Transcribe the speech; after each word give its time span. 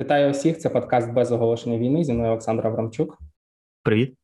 Вітаю 0.00 0.32
всіх. 0.32 0.58
Це 0.58 0.68
подкаст 0.68 1.12
без 1.12 1.32
оголошення 1.32 1.78
війни. 1.78 2.04
Зі 2.04 2.12
мною 2.12 2.28
Олександр 2.30 2.66
Аврамчук. 2.66 3.18
Привіт. 3.82 4.14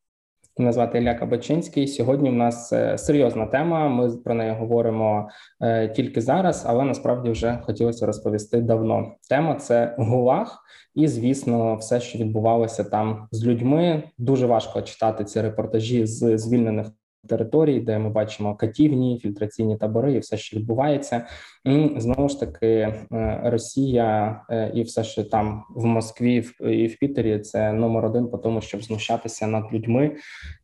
Мене 0.58 0.72
звати 0.72 0.98
Ілля 0.98 1.14
Кабачинський. 1.14 1.88
Сьогодні 1.88 2.30
в 2.30 2.32
нас 2.32 2.72
е, 2.72 2.98
серйозна 2.98 3.46
тема. 3.46 3.88
Ми 3.88 4.16
про 4.16 4.34
неї 4.34 4.52
говоримо 4.52 5.28
е, 5.60 5.88
тільки 5.88 6.20
зараз, 6.20 6.64
але 6.66 6.84
насправді 6.84 7.30
вже 7.30 7.58
хотілося 7.62 8.06
розповісти 8.06 8.60
давно. 8.60 9.14
Тема 9.28 9.54
це 9.54 9.94
ГУЛАГ, 9.98 10.58
і 10.94 11.08
звісно, 11.08 11.76
все, 11.76 12.00
що 12.00 12.18
відбувалося 12.18 12.84
там 12.84 13.28
з 13.30 13.46
людьми. 13.46 14.02
Дуже 14.18 14.46
важко 14.46 14.82
читати 14.82 15.24
ці 15.24 15.40
репортажі 15.40 16.06
з 16.06 16.38
звільнених 16.38 16.86
територій, 17.26 17.80
де 17.80 17.98
ми 17.98 18.10
бачимо 18.10 18.56
катівні, 18.56 19.18
фільтраційні 19.22 19.76
табори, 19.76 20.12
і 20.12 20.18
все, 20.18 20.36
що 20.36 20.56
відбувається, 20.56 21.26
і 21.64 21.90
знову 21.96 22.28
ж 22.28 22.40
таки 22.40 22.66
е, 22.66 23.40
Росія 23.44 24.40
е, 24.50 24.72
і 24.74 24.82
все, 24.82 25.04
що 25.04 25.24
там 25.24 25.62
в 25.70 25.84
Москві 25.84 26.44
і 26.60 26.86
в 26.86 26.98
Пітері, 26.98 27.38
це 27.38 27.72
номер 27.72 28.04
один 28.04 28.28
по 28.28 28.38
тому, 28.38 28.60
щоб 28.60 28.82
знущатися 28.82 29.46
над 29.46 29.64
людьми 29.72 30.16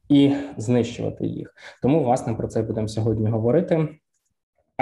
і 0.08 0.32
знищувати 0.56 1.26
їх. 1.26 1.54
Тому 1.82 2.04
власне 2.04 2.34
про 2.34 2.48
це 2.48 2.62
будемо 2.62 2.88
сьогодні 2.88 3.28
говорити. 3.28 3.88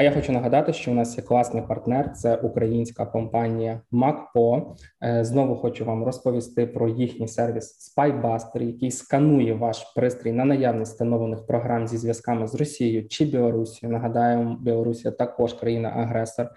А 0.00 0.02
я 0.02 0.10
хочу 0.10 0.32
нагадати, 0.32 0.72
що 0.72 0.90
у 0.90 0.94
нас 0.94 1.16
є 1.18 1.22
класний 1.22 1.62
партнер. 1.62 2.12
Це 2.12 2.36
українська 2.36 3.06
компанія 3.06 3.80
МакПо. 3.90 4.76
Е, 5.02 5.24
знову 5.24 5.56
хочу 5.56 5.84
вам 5.84 6.04
розповісти 6.04 6.66
про 6.66 6.88
їхній 6.88 7.28
сервіс 7.28 7.94
SpyBuster, 7.96 8.62
який 8.62 8.90
сканує 8.90 9.54
ваш 9.54 9.92
пристрій 9.96 10.32
на 10.32 10.44
наявність 10.44 10.92
встановлених 10.92 11.46
програм 11.46 11.88
зі 11.88 11.96
зв'язками 11.96 12.46
з 12.46 12.54
Росією 12.54 13.08
чи 13.08 13.24
Білорусією. 13.24 13.98
Нагадаю, 13.98 14.56
Білорусія 14.60 15.12
також 15.12 15.54
країна-агресор. 15.54 16.48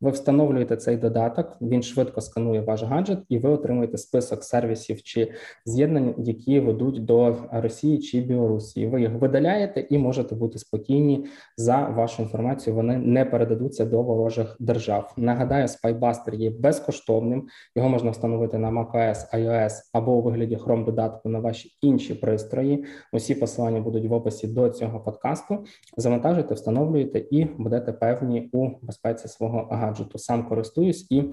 Ви 0.00 0.10
встановлюєте 0.10 0.76
цей 0.76 0.96
додаток, 0.96 1.56
він 1.60 1.82
швидко 1.82 2.20
сканує 2.20 2.60
ваш 2.60 2.82
гаджет, 2.82 3.18
і 3.28 3.38
ви 3.38 3.50
отримуєте 3.50 3.98
список 3.98 4.44
сервісів 4.44 5.02
чи 5.02 5.32
з'єднань, 5.66 6.14
які 6.18 6.60
ведуть 6.60 7.04
до 7.04 7.36
Росії 7.52 7.98
чи 7.98 8.20
Білорусі. 8.20 8.86
Ви 8.86 9.00
їх 9.00 9.10
видаляєте 9.10 9.86
і 9.90 9.98
можете 9.98 10.34
бути 10.34 10.58
спокійні 10.58 11.26
за 11.56 11.88
вашу 11.88 12.22
інформацію. 12.22 12.76
Вони 12.76 12.96
не 12.96 13.24
передадуться 13.24 13.84
до 13.84 14.02
ворожих 14.02 14.56
держав. 14.60 15.14
Нагадаю, 15.16 15.66
SpyBuster 15.66 16.34
є 16.34 16.50
безкоштовним. 16.50 17.46
Його 17.76 17.88
можна 17.88 18.10
встановити 18.10 18.58
на 18.58 18.70
macOS, 18.70 19.34
iOS 19.34 19.72
або 19.92 20.12
у 20.12 20.22
вигляді 20.22 20.56
Chrome 20.56 20.84
додатку 20.84 21.28
на 21.28 21.38
ваші 21.38 21.78
інші 21.82 22.14
пристрої. 22.14 22.84
Усі 23.12 23.34
посилання 23.34 23.80
будуть 23.80 24.06
в 24.06 24.12
описі 24.12 24.48
до 24.48 24.68
цього 24.68 25.00
подкасту. 25.00 25.64
Завантажуйте, 25.96 26.54
встановлюєте 26.54 27.18
і 27.30 27.44
будете 27.44 27.92
певні 27.92 28.50
у 28.52 28.68
безпеці 28.82 29.28
свого 29.28 29.68
гаджету 29.90 30.10
гаджету 30.10 30.18
сам 30.18 30.48
користуюсь 30.48 31.06
і 31.10 31.24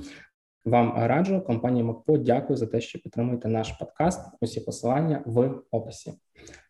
вам 0.66 0.94
раджу 0.98 1.42
компанії 1.42 1.84
МакПо. 1.84 2.18
Дякую 2.18 2.58
за 2.58 2.66
те, 2.66 2.82
що 2.82 3.00
підтримуєте 3.00 3.48
наш 3.48 3.72
подкаст. 3.72 4.22
Усі 4.42 4.62
посилання 4.62 5.24
в 5.26 5.54
описі. 5.72 6.14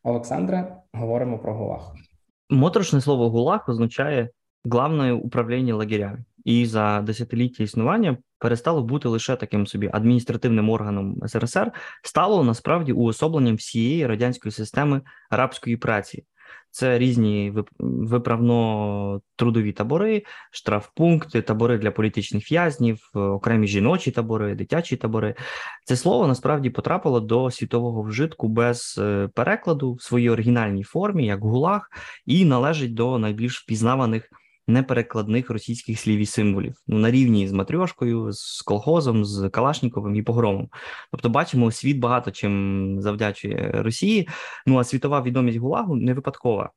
Олександре, 0.03 0.75
говоримо 0.93 1.39
про 1.39 1.53
ГУЛАГ. 1.53 1.93
Моторошне 2.49 3.01
слово 3.01 3.29
ГУЛАГ 3.29 3.65
означає 3.67 4.29
главне 4.65 5.13
управління 5.13 5.75
лагерями, 5.75 6.25
і 6.45 6.65
за 6.65 7.01
десятиліття 7.01 7.63
існування 7.63 8.17
перестало 8.39 8.83
бути 8.83 9.07
лише 9.07 9.35
таким 9.35 9.67
собі 9.67 9.89
адміністративним 9.93 10.69
органом 10.69 11.21
СРСР, 11.27 11.71
стало 12.03 12.43
насправді 12.43 12.93
уособленням 12.93 13.55
всієї 13.55 14.07
радянської 14.07 14.51
системи 14.51 15.01
рабської 15.29 15.77
праці. 15.77 16.23
Це 16.71 16.99
різні 16.99 17.53
виправно-трудові 17.79 19.73
табори, 19.73 20.23
штрафпункти, 20.51 21.41
табори 21.41 21.77
для 21.77 21.91
політичних 21.91 22.51
в'язнів, 22.51 23.11
е, 23.15 23.19
окремі 23.19 23.67
жіночі 23.67 24.11
табори, 24.11 24.55
дитячі 24.55 24.95
табори. 24.95 25.35
Це 25.85 25.95
слово 25.95 26.27
насправді 26.27 26.69
потрапило 26.69 27.19
до 27.19 27.51
світового 27.51 28.01
вжитку 28.01 28.47
без 28.47 28.99
е, 29.01 29.29
перекладу 29.33 29.93
в 29.93 30.01
своїй 30.01 30.29
оригінальній 30.29 30.83
формі, 30.83 31.25
як 31.25 31.41
гулаг, 31.41 31.89
і 32.25 32.45
належить 32.45 32.93
до 32.93 33.19
найбільш 33.19 33.61
впізнаваних 33.63 34.29
неперекладних 34.67 35.49
російських 35.49 35.99
слів 35.99 36.19
і 36.19 36.25
символів, 36.25 36.75
ну 36.87 36.97
на 36.97 37.11
рівні 37.11 37.47
з 37.47 37.51
матрьошкою, 37.51 38.31
з 38.31 38.61
колхозом, 38.61 39.25
з 39.25 39.49
Калашніковим 39.49 40.15
і 40.15 40.21
погромом. 40.21 40.69
Тобто, 41.11 41.29
бачимо, 41.29 41.71
світ 41.71 41.99
багато 41.99 42.31
чим 42.31 42.95
завдячує 43.01 43.71
Росії. 43.73 44.29
Ну 44.65 44.77
а 44.77 44.83
світова 44.83 45.21
відомість 45.21 45.57
Гулагу 45.57 45.95
не 45.95 46.13
випадкова. 46.13 46.71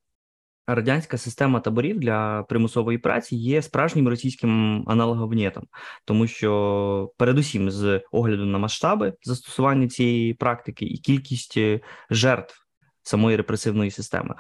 Радянська 0.67 1.19
система 1.19 1.61
таборів 1.61 2.01
для 2.01 2.43
примусової 2.43 2.99
праці 2.99 3.37
є 3.37 3.63
справжнім 3.63 4.09
російським 4.09 4.85
аналоговнєтом, 4.89 5.65
тому 6.05 6.27
що, 6.27 7.13
передусім, 7.17 7.71
з 7.71 8.03
огляду 8.13 8.45
на 8.45 8.59
масштаби 8.59 9.13
застосування 9.23 9.89
цієї 9.89 10.35
практики 10.35 10.85
і 10.85 10.99
кількість 10.99 11.57
е, 11.57 11.81
жертв 12.11 12.67
самої 13.03 13.37
репресивної 13.37 13.91
системи. 13.91 14.35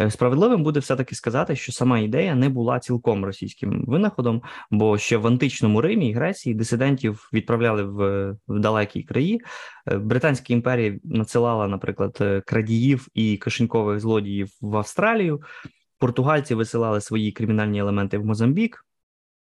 Е, 0.00 0.10
справедливим 0.10 0.62
буде 0.62 0.80
все-таки 0.80 1.14
сказати, 1.14 1.56
що 1.56 1.72
сама 1.72 1.98
ідея 1.98 2.34
не 2.34 2.48
була 2.48 2.78
цілком 2.78 3.24
російським 3.24 3.84
винаходом, 3.86 4.42
бо 4.70 4.98
ще 4.98 5.16
в 5.16 5.26
античному 5.26 5.80
Римі 5.80 6.08
і 6.08 6.12
Греції 6.12 6.54
дисидентів 6.54 7.28
відправляли 7.32 7.82
в, 7.82 8.30
в 8.48 8.60
далекі 8.60 9.02
краї. 9.02 9.40
Е, 9.86 9.96
Британська 9.96 10.52
імперія 10.52 10.98
надсилала, 11.04 11.68
наприклад, 11.68 12.18
е, 12.20 12.42
крадіїв 12.46 13.08
і 13.14 13.36
кишенькових 13.36 14.00
злодіїв 14.00 14.48
в 14.60 14.76
Австралію. 14.76 15.40
Португальці 15.98 16.54
висилали 16.54 17.00
свої 17.00 17.32
кримінальні 17.32 17.78
елементи 17.78 18.18
в 18.18 18.24
Мозамбік. 18.24 18.84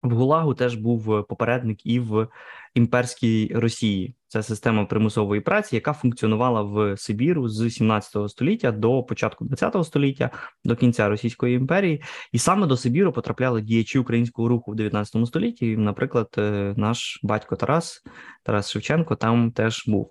В 0.03 0.15
Гулагу 0.15 0.55
теж 0.55 0.75
був 0.75 1.27
попередник 1.29 1.87
і 1.87 2.01
в 2.01 2.29
імперській 2.75 3.53
Росії. 3.55 4.15
Це 4.29 4.43
система 4.43 4.85
примусової 4.85 5.41
праці, 5.41 5.77
яка 5.77 5.93
функціонувала 5.93 6.63
в 6.63 6.97
Сибіру 6.97 7.49
з 7.49 7.71
17 7.71 8.31
століття 8.31 8.73
до 8.73 9.03
початку 9.03 9.45
20 9.45 9.85
століття, 9.85 10.31
до 10.65 10.77
кінця 10.77 11.09
Російської 11.09 11.57
імперії, 11.57 12.03
і 12.33 12.39
саме 12.39 12.67
до 12.67 12.77
Сибіру 12.77 13.12
потрапляли 13.12 13.61
діячі 13.62 13.99
українського 13.99 14.49
руху 14.49 14.73
в 14.73 14.75
19 14.75 15.27
столітті. 15.27 15.77
Наприклад, 15.77 16.29
е, 16.39 16.75
наш 16.77 17.21
батько 17.23 17.57
Тарас 17.57 18.03
Тарас 18.43 18.71
Шевченко 18.71 19.17
там 19.17 19.53
теж 19.53 19.85
був. 19.87 20.11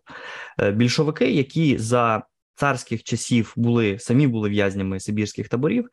Е, 0.60 0.72
більшовики, 0.72 1.32
які 1.32 1.78
за 1.78 2.24
царських 2.56 3.04
часів 3.04 3.54
були 3.56 4.00
самі 4.00 4.28
були 4.28 4.50
в'язнями 4.50 5.00
Сибірських 5.00 5.50
таборів, 5.50 5.90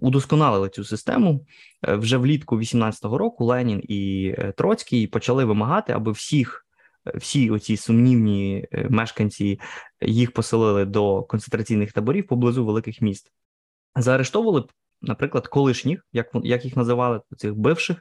удосконалили 0.00 0.68
цю 0.68 0.84
систему. 0.84 1.46
Е, 1.88 1.94
вже 1.94 2.16
влітку 2.16 2.58
18-го 2.58 3.18
року 3.18 3.44
Ленін 3.44 3.82
і 3.88 4.34
е, 4.38 4.52
Троцький 4.52 5.06
почали 5.06 5.44
вимагати, 5.44 5.92
аби 5.92 6.12
всіх. 6.12 6.66
Е, 7.06 7.18
всі 7.18 7.50
оці 7.50 7.76
сумнівні 7.76 8.66
мешканці 8.90 9.60
їх 10.00 10.32
поселили 10.32 10.84
до 10.84 11.22
концентраційних 11.22 11.92
таборів 11.92 12.26
поблизу 12.26 12.66
великих 12.66 13.00
міст, 13.02 13.32
заарештовували 13.96 14.64
наприклад, 15.02 15.46
колишніх, 15.46 16.06
як 16.12 16.30
як 16.34 16.64
їх 16.64 16.76
називали, 16.76 17.20
цих 17.36 17.56
бивших 17.56 17.96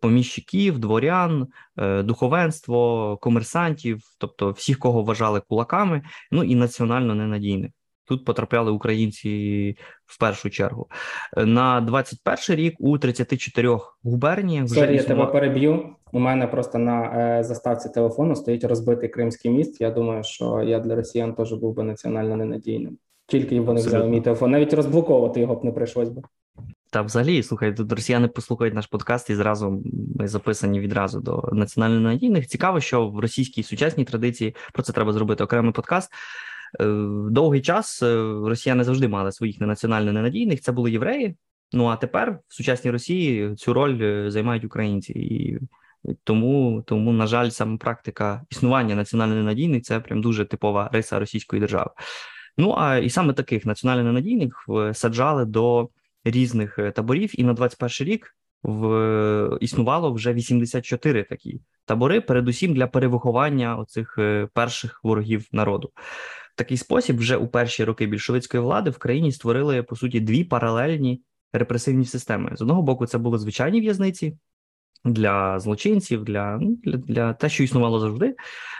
поміщиків, 0.00 0.78
дворян, 0.78 1.46
е, 1.76 2.02
духовенство, 2.02 3.18
комерсантів, 3.22 4.00
тобто 4.18 4.50
всіх, 4.50 4.78
кого 4.78 5.02
вважали 5.02 5.42
кулаками, 5.48 6.02
ну 6.30 6.44
і 6.44 6.54
національно 6.54 7.14
ненадійних. 7.14 7.70
Тут 8.04 8.24
потрапляли 8.24 8.70
українці 8.70 9.76
в 10.06 10.18
першу 10.18 10.50
чергу. 10.50 10.86
На 11.36 11.80
21 11.80 12.56
рік 12.56 12.74
у 12.78 12.98
34 12.98 13.78
губерніях 14.04 14.64
вже 14.64 14.74
Sorry, 14.74 14.94
я 14.94 15.02
тебе 15.02 15.26
переб'ю. 15.26 15.96
У 16.12 16.18
мене 16.18 16.46
просто 16.46 16.78
на 16.78 17.02
е, 17.02 17.44
заставці 17.44 17.88
телефону 17.88 18.36
стоїть 18.36 18.64
розбитий 18.64 19.08
Кримський 19.08 19.50
міст. 19.50 19.80
Я 19.80 19.90
думаю, 19.90 20.22
що 20.22 20.62
я 20.62 20.80
для 20.80 20.94
росіян 20.94 21.34
теж 21.34 21.52
був 21.52 21.74
би 21.74 21.82
національно 21.82 22.36
ненадійним. 22.36 22.98
Тільки 23.26 23.60
вони 23.60 23.80
взяли 23.80 24.08
мій 24.08 24.20
телефон. 24.20 24.50
Навіть 24.50 24.74
розблоковувати 24.74 25.40
його 25.40 25.54
б 25.54 25.64
не 25.64 25.72
прийшлось 25.72 26.08
би. 26.08 26.22
Та 26.92 27.02
взагалі, 27.02 27.42
слухай, 27.42 27.76
тут 27.76 27.92
росіяни 27.92 28.28
послухають 28.28 28.74
наш 28.74 28.86
подкаст 28.86 29.30
і 29.30 29.34
зразу 29.34 29.82
ми 30.16 30.28
записані 30.28 30.80
відразу 30.80 31.20
до 31.20 31.48
національно 31.52 32.00
надійних. 32.00 32.46
Цікаво, 32.46 32.80
що 32.80 33.08
в 33.08 33.18
російській 33.18 33.62
сучасній 33.62 34.04
традиції 34.04 34.56
про 34.72 34.82
це 34.82 34.92
треба 34.92 35.12
зробити 35.12 35.44
окремий 35.44 35.72
подкаст. 35.72 36.12
Е, 36.80 36.84
довгий 37.30 37.60
час 37.60 38.02
е, 38.02 38.16
росіяни 38.44 38.84
завжди 38.84 39.08
мали 39.08 39.32
своїх 39.32 39.60
ненаціонально 39.60 40.12
ненадійних. 40.12 40.60
Це 40.60 40.72
були 40.72 40.90
євреї. 40.90 41.36
Ну 41.72 41.86
а 41.86 41.96
тепер 41.96 42.38
в 42.48 42.54
сучасній 42.54 42.90
Росії 42.90 43.54
цю 43.54 43.72
роль 43.72 44.02
е, 44.02 44.30
займають 44.30 44.64
українці, 44.64 45.12
і 45.12 45.58
тому, 46.24 46.84
тому, 46.86 47.12
на 47.12 47.26
жаль, 47.26 47.48
саме 47.48 47.78
практика 47.78 48.42
існування 48.50 48.94
національно 48.94 49.34
ненадійних 49.34 49.82
це 49.82 50.00
прям 50.00 50.20
дуже 50.20 50.44
типова 50.44 50.90
риса 50.92 51.18
російської 51.18 51.60
держави. 51.60 51.90
Ну 52.58 52.74
а 52.78 52.96
і 52.96 53.10
саме 53.10 53.32
таких 53.32 53.66
національно 53.66 54.04
ненадійних 54.04 54.66
саджали 54.92 55.44
до 55.44 55.88
різних 56.24 56.78
е, 56.78 56.90
таборів, 56.90 57.40
і 57.40 57.44
на 57.44 57.52
21 57.52 58.12
рік 58.12 58.36
в 58.62 59.58
існувало 59.60 60.12
вже 60.12 60.32
84 60.32 61.24
такі 61.24 61.60
табори, 61.84 62.20
передусім 62.20 62.74
для 62.74 62.86
перевиховання 62.86 63.76
оцих 63.76 64.14
е, 64.18 64.48
перших 64.54 65.00
ворогів 65.04 65.46
народу. 65.52 65.90
В 66.54 66.56
такий 66.56 66.76
спосіб, 66.76 67.18
вже 67.18 67.36
у 67.36 67.48
перші 67.48 67.84
роки 67.84 68.06
більшовицької 68.06 68.62
влади 68.62 68.90
в 68.90 68.98
країні 68.98 69.32
створили 69.32 69.82
по 69.82 69.96
суті 69.96 70.20
дві 70.20 70.44
паралельні 70.44 71.22
репресивні 71.52 72.04
системи. 72.04 72.50
З 72.56 72.62
одного 72.62 72.82
боку, 72.82 73.06
це 73.06 73.18
були 73.18 73.38
звичайні 73.38 73.80
в'язниці. 73.80 74.36
Для 75.04 75.58
злочинців, 75.58 76.24
для 76.24 76.58
ну, 76.60 76.78
для, 76.84 76.96
для 76.96 77.32
те, 77.32 77.48
що 77.48 77.62
існувало 77.62 78.00
завжди. 78.00 78.36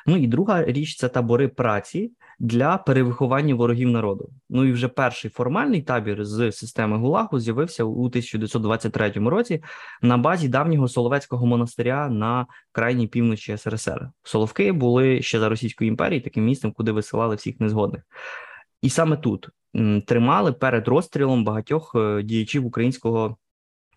Ну 0.06 0.16
і 0.16 0.26
друга 0.26 0.64
річ 0.64 0.96
це 0.96 1.08
табори 1.08 1.48
праці 1.48 2.12
для 2.38 2.78
перевиховання 2.78 3.54
ворогів 3.54 3.90
народу. 3.90 4.30
Ну 4.50 4.64
і 4.64 4.72
вже 4.72 4.88
перший 4.88 5.30
формальний 5.30 5.82
табір 5.82 6.24
з 6.24 6.52
системи 6.52 6.96
Гулагу 6.96 7.40
з'явився 7.40 7.84
у 7.84 8.04
1923 8.04 9.10
році 9.10 9.62
на 10.02 10.16
базі 10.16 10.48
давнього 10.48 10.88
Соловецького 10.88 11.46
монастиря 11.46 12.08
на 12.08 12.46
крайній 12.72 13.06
півночі 13.06 13.56
СРСР. 13.56 14.10
Соловки 14.22 14.72
були 14.72 15.22
ще 15.22 15.40
за 15.40 15.48
Російською 15.48 15.88
імперією 15.88 16.24
таким 16.24 16.44
місцем, 16.44 16.72
куди 16.72 16.92
висилали 16.92 17.34
всіх 17.34 17.60
незгодних. 17.60 18.02
І 18.82 18.90
саме 18.90 19.16
тут 19.16 19.48
тримали 20.06 20.52
перед 20.52 20.88
розстрілом 20.88 21.44
багатьох 21.44 21.92
е, 21.94 22.22
діячів 22.22 22.66
українського 22.66 23.36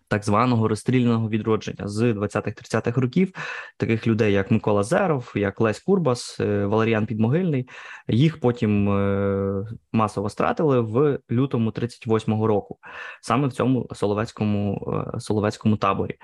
так 0.08 0.24
званого 0.24 0.68
розстріляного 0.68 1.28
відродження 1.28 1.88
з 1.88 2.12
20-30-х 2.12 3.00
років, 3.00 3.32
таких 3.76 4.06
людей, 4.06 4.32
як 4.32 4.50
Микола 4.50 4.82
Зеров, 4.82 5.32
як 5.34 5.60
Лесь 5.60 5.80
Курбас, 5.80 6.40
е, 6.40 6.66
Валеріан 6.66 7.06
Підмогильний, 7.06 7.68
їх 8.08 8.40
потім 8.40 8.90
е, 8.90 9.64
масово 9.92 10.30
стратили 10.30 10.80
в 10.80 11.18
лютому 11.30 11.70
38-го 11.70 12.46
року, 12.46 12.78
саме 13.20 13.48
в 13.48 13.52
цьому 13.52 13.88
Соловецькому 13.92 14.92
е, 15.16 15.20
Соловецькому 15.20 15.76
таборі. 15.76 16.16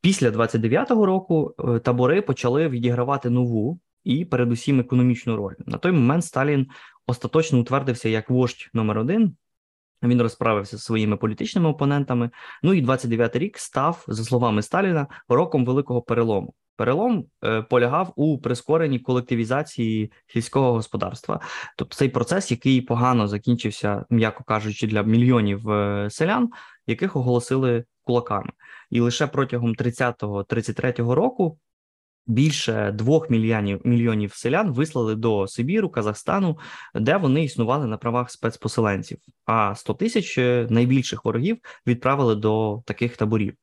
Після 0.00 0.30
29-го 0.30 1.06
року 1.06 1.54
табори 1.84 2.22
почали 2.22 2.68
відігравати 2.68 3.30
нову 3.30 3.80
і, 4.04 4.24
передусім, 4.24 4.80
економічну 4.80 5.36
роль. 5.36 5.54
На 5.58 5.78
той 5.78 5.92
момент 5.92 6.24
Сталін 6.24 6.66
остаточно 7.06 7.60
утвердився 7.60 8.08
як 8.08 8.30
вождь 8.30 8.70
номер 8.74 8.98
один 8.98 9.36
він 10.02 10.22
розправився 10.22 10.76
зі 10.76 10.82
своїми 10.82 11.16
політичними 11.16 11.68
опонентами. 11.68 12.30
Ну 12.62 12.74
і 12.74 12.82
29-й 12.82 13.38
рік 13.38 13.58
став, 13.58 14.04
за 14.08 14.24
словами 14.24 14.62
Сталіна, 14.62 15.06
роком 15.28 15.64
великого 15.64 16.02
перелому. 16.02 16.54
Перелом 16.76 17.24
е, 17.44 17.62
полягав 17.62 18.12
у 18.16 18.38
прискоренні 18.38 18.98
колективізації 18.98 20.12
сільського 20.26 20.72
господарства, 20.72 21.40
тобто 21.78 21.96
цей 21.96 22.08
процес, 22.08 22.50
який 22.50 22.80
погано 22.80 23.28
закінчився, 23.28 24.04
м'яко 24.10 24.44
кажучи, 24.44 24.86
для 24.86 25.02
мільйонів 25.02 25.70
е, 25.70 26.10
селян, 26.10 26.48
яких 26.86 27.16
оголосили 27.16 27.84
кулаками, 28.02 28.50
і 28.90 29.00
лише 29.00 29.26
протягом 29.26 29.74
30-33 29.74 31.10
року 31.10 31.58
більше 32.26 32.92
двох 32.94 33.30
мільйонів 33.30 33.80
мільйонів 33.84 34.34
селян 34.34 34.72
вислали 34.72 35.14
до 35.14 35.46
Сибіру, 35.46 35.88
Казахстану, 35.88 36.58
де 36.94 37.16
вони 37.16 37.44
існували 37.44 37.86
на 37.86 37.96
правах 37.96 38.30
спецпоселенців. 38.30 39.18
А 39.46 39.74
100 39.74 39.94
тисяч 39.94 40.38
е, 40.38 40.66
найбільших 40.70 41.24
ворогів 41.24 41.58
відправили 41.86 42.34
до 42.34 42.82
таких 42.86 43.16
таборів. 43.16 43.54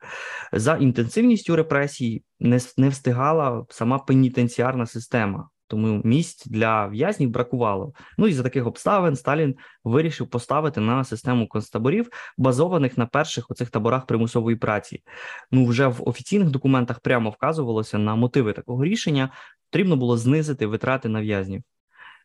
За 0.54 0.76
інтенсивністю 0.76 1.56
репресій 1.56 2.24
не, 2.40 2.60
не 2.78 2.90
встигала 2.90 3.66
сама 3.70 4.00
пенітенціарна 4.00 4.86
система 4.86 5.50
тому 5.72 6.02
місць 6.04 6.48
для 6.48 6.88
в'язнів 6.88 7.30
бракувало. 7.30 7.94
Ну 8.18 8.28
і 8.28 8.34
за 8.34 8.44
таких 8.44 8.68
обставин 8.68 9.16
Сталін 9.16 9.56
вирішив 9.84 10.28
поставити 10.28 10.82
на 10.82 11.04
систему 11.04 11.48
концтаборів, 11.48 12.10
базованих 12.38 12.98
на 12.98 13.06
перших 13.06 13.52
оцих 13.52 13.70
таборах 13.70 14.06
примусової 14.06 14.58
праці. 14.58 15.04
Ну 15.52 15.66
вже 15.66 15.88
в 15.88 16.10
офіційних 16.10 16.50
документах 16.50 17.00
прямо 17.00 17.30
вказувалося 17.30 17.98
на 17.98 18.16
мотиви 18.16 18.54
такого 18.54 18.84
рішення. 18.84 19.30
Потрібно 19.70 19.96
було 19.96 20.18
знизити 20.18 20.68
витрати 20.68 21.10
на 21.10 21.22
в'язнів. 21.22 21.64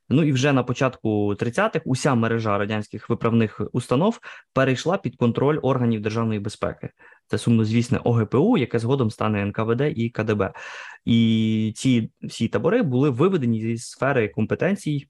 Ну 0.08 0.22
і 0.24 0.32
вже 0.32 0.52
на 0.52 0.62
початку 0.62 1.34
30-х 1.34 1.80
уся 1.84 2.14
мережа 2.14 2.58
радянських 2.58 3.10
виправних 3.10 3.60
установ 3.72 4.20
перейшла 4.52 4.98
під 4.98 5.16
контроль 5.16 5.58
органів 5.62 6.00
державної 6.00 6.40
безпеки. 6.40 6.90
Це 7.26 7.38
сумнозвісне 7.38 8.00
ОГПУ, 8.04 8.56
яке 8.58 8.78
згодом 8.78 9.10
стане 9.10 9.44
НКВД 9.44 9.92
і 9.96 10.10
КДБ. 10.10 10.52
І 11.04 11.72
ці 11.76 12.10
всі 12.22 12.48
табори 12.48 12.82
були 12.82 13.10
виведені 13.10 13.60
зі 13.60 13.78
сфери 13.78 14.28
компетенцій 14.28 15.08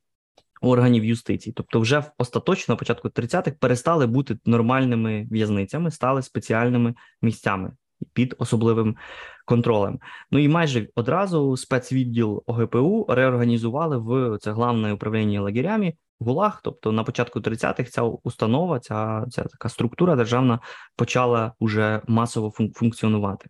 органів 0.60 1.04
юстиції, 1.04 1.52
тобто, 1.56 1.80
вже 1.80 1.98
в 1.98 2.10
остаточно 2.18 2.72
на 2.72 2.76
початку 2.76 3.08
30-х 3.08 3.50
перестали 3.50 4.06
бути 4.06 4.38
нормальними 4.46 5.26
в'язницями, 5.30 5.90
стали 5.90 6.22
спеціальними 6.22 6.94
місцями 7.22 7.72
під 8.12 8.34
особливим 8.38 8.96
контролем. 9.44 10.00
Ну 10.30 10.38
і 10.38 10.48
майже 10.48 10.88
одразу 10.94 11.56
спецвідділ 11.56 12.42
ОГПУ 12.46 13.06
реорганізували 13.08 13.98
в 13.98 14.38
це 14.38 14.50
головне 14.50 14.92
управління 14.92 15.40
лагерями 15.40 15.94
ГУЛАГ. 16.20 16.60
Тобто 16.62 16.92
на 16.92 17.04
початку 17.04 17.40
30-х 17.40 17.90
ця 17.90 18.02
установа, 18.02 18.80
ця 18.80 19.26
ця 19.30 19.42
така 19.42 19.68
структура 19.68 20.16
державна 20.16 20.60
почала 20.96 21.52
уже 21.58 22.02
масово 22.06 22.50
фун 22.50 22.72
функціонувати. 22.72 23.48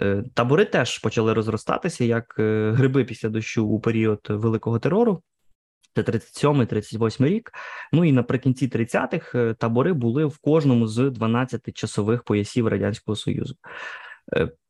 Е, 0.00 0.24
табори 0.34 0.64
теж 0.64 0.98
почали 0.98 1.32
розростатися 1.32 2.04
як 2.04 2.34
е, 2.38 2.72
гриби 2.76 3.04
після 3.04 3.28
дощу 3.28 3.66
у 3.66 3.80
період 3.80 4.20
великого 4.28 4.78
терору. 4.78 5.22
Це 5.94 6.02
37-38 6.02 7.26
рік. 7.26 7.52
Ну 7.92 8.04
і 8.04 8.12
наприкінці 8.12 8.68
30-х 8.68 9.38
е, 9.38 9.54
табори 9.54 9.92
були 9.92 10.24
в 10.24 10.38
кожному 10.38 10.86
з 10.86 11.10
12 11.10 11.76
часових 11.76 12.22
поясів 12.22 12.68
радянського 12.68 13.16
союзу. 13.16 13.54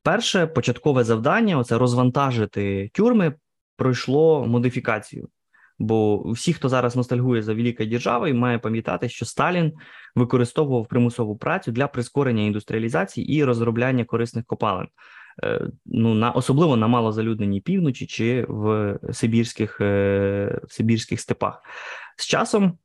Перше 0.02 0.46
початкове 0.46 1.04
завдання 1.04 1.64
це 1.64 1.78
розвантажити 1.78 2.90
тюрми, 2.94 3.34
пройшло 3.76 4.46
модифікацію. 4.46 5.28
Бо 5.82 6.22
всі, 6.32 6.52
хто 6.52 6.68
зараз 6.68 6.96
ностальгує 6.96 7.42
за 7.42 7.54
великою 7.54 7.88
державою, 7.88 8.34
має 8.34 8.58
пам'ятати, 8.58 9.08
що 9.08 9.24
Сталін 9.24 9.72
використовував 10.14 10.88
примусову 10.88 11.36
працю 11.36 11.72
для 11.72 11.86
прискорення 11.86 12.42
індустріалізації 12.42 13.34
і 13.34 13.44
розробляння 13.44 14.04
корисних 14.04 14.44
копалин. 14.44 14.86
Е, 15.44 15.66
ну 15.86 16.14
на 16.14 16.30
особливо 16.30 16.76
на 16.76 16.86
малозалюдненій 16.86 17.60
півночі 17.60 18.06
чи 18.06 18.46
в 18.48 18.98
Сибірських 19.12 19.80
е, 19.80 20.60
в 20.68 20.72
Сибірських 20.72 21.20
степах 21.20 21.62
з 22.16 22.26
часом 22.26 22.78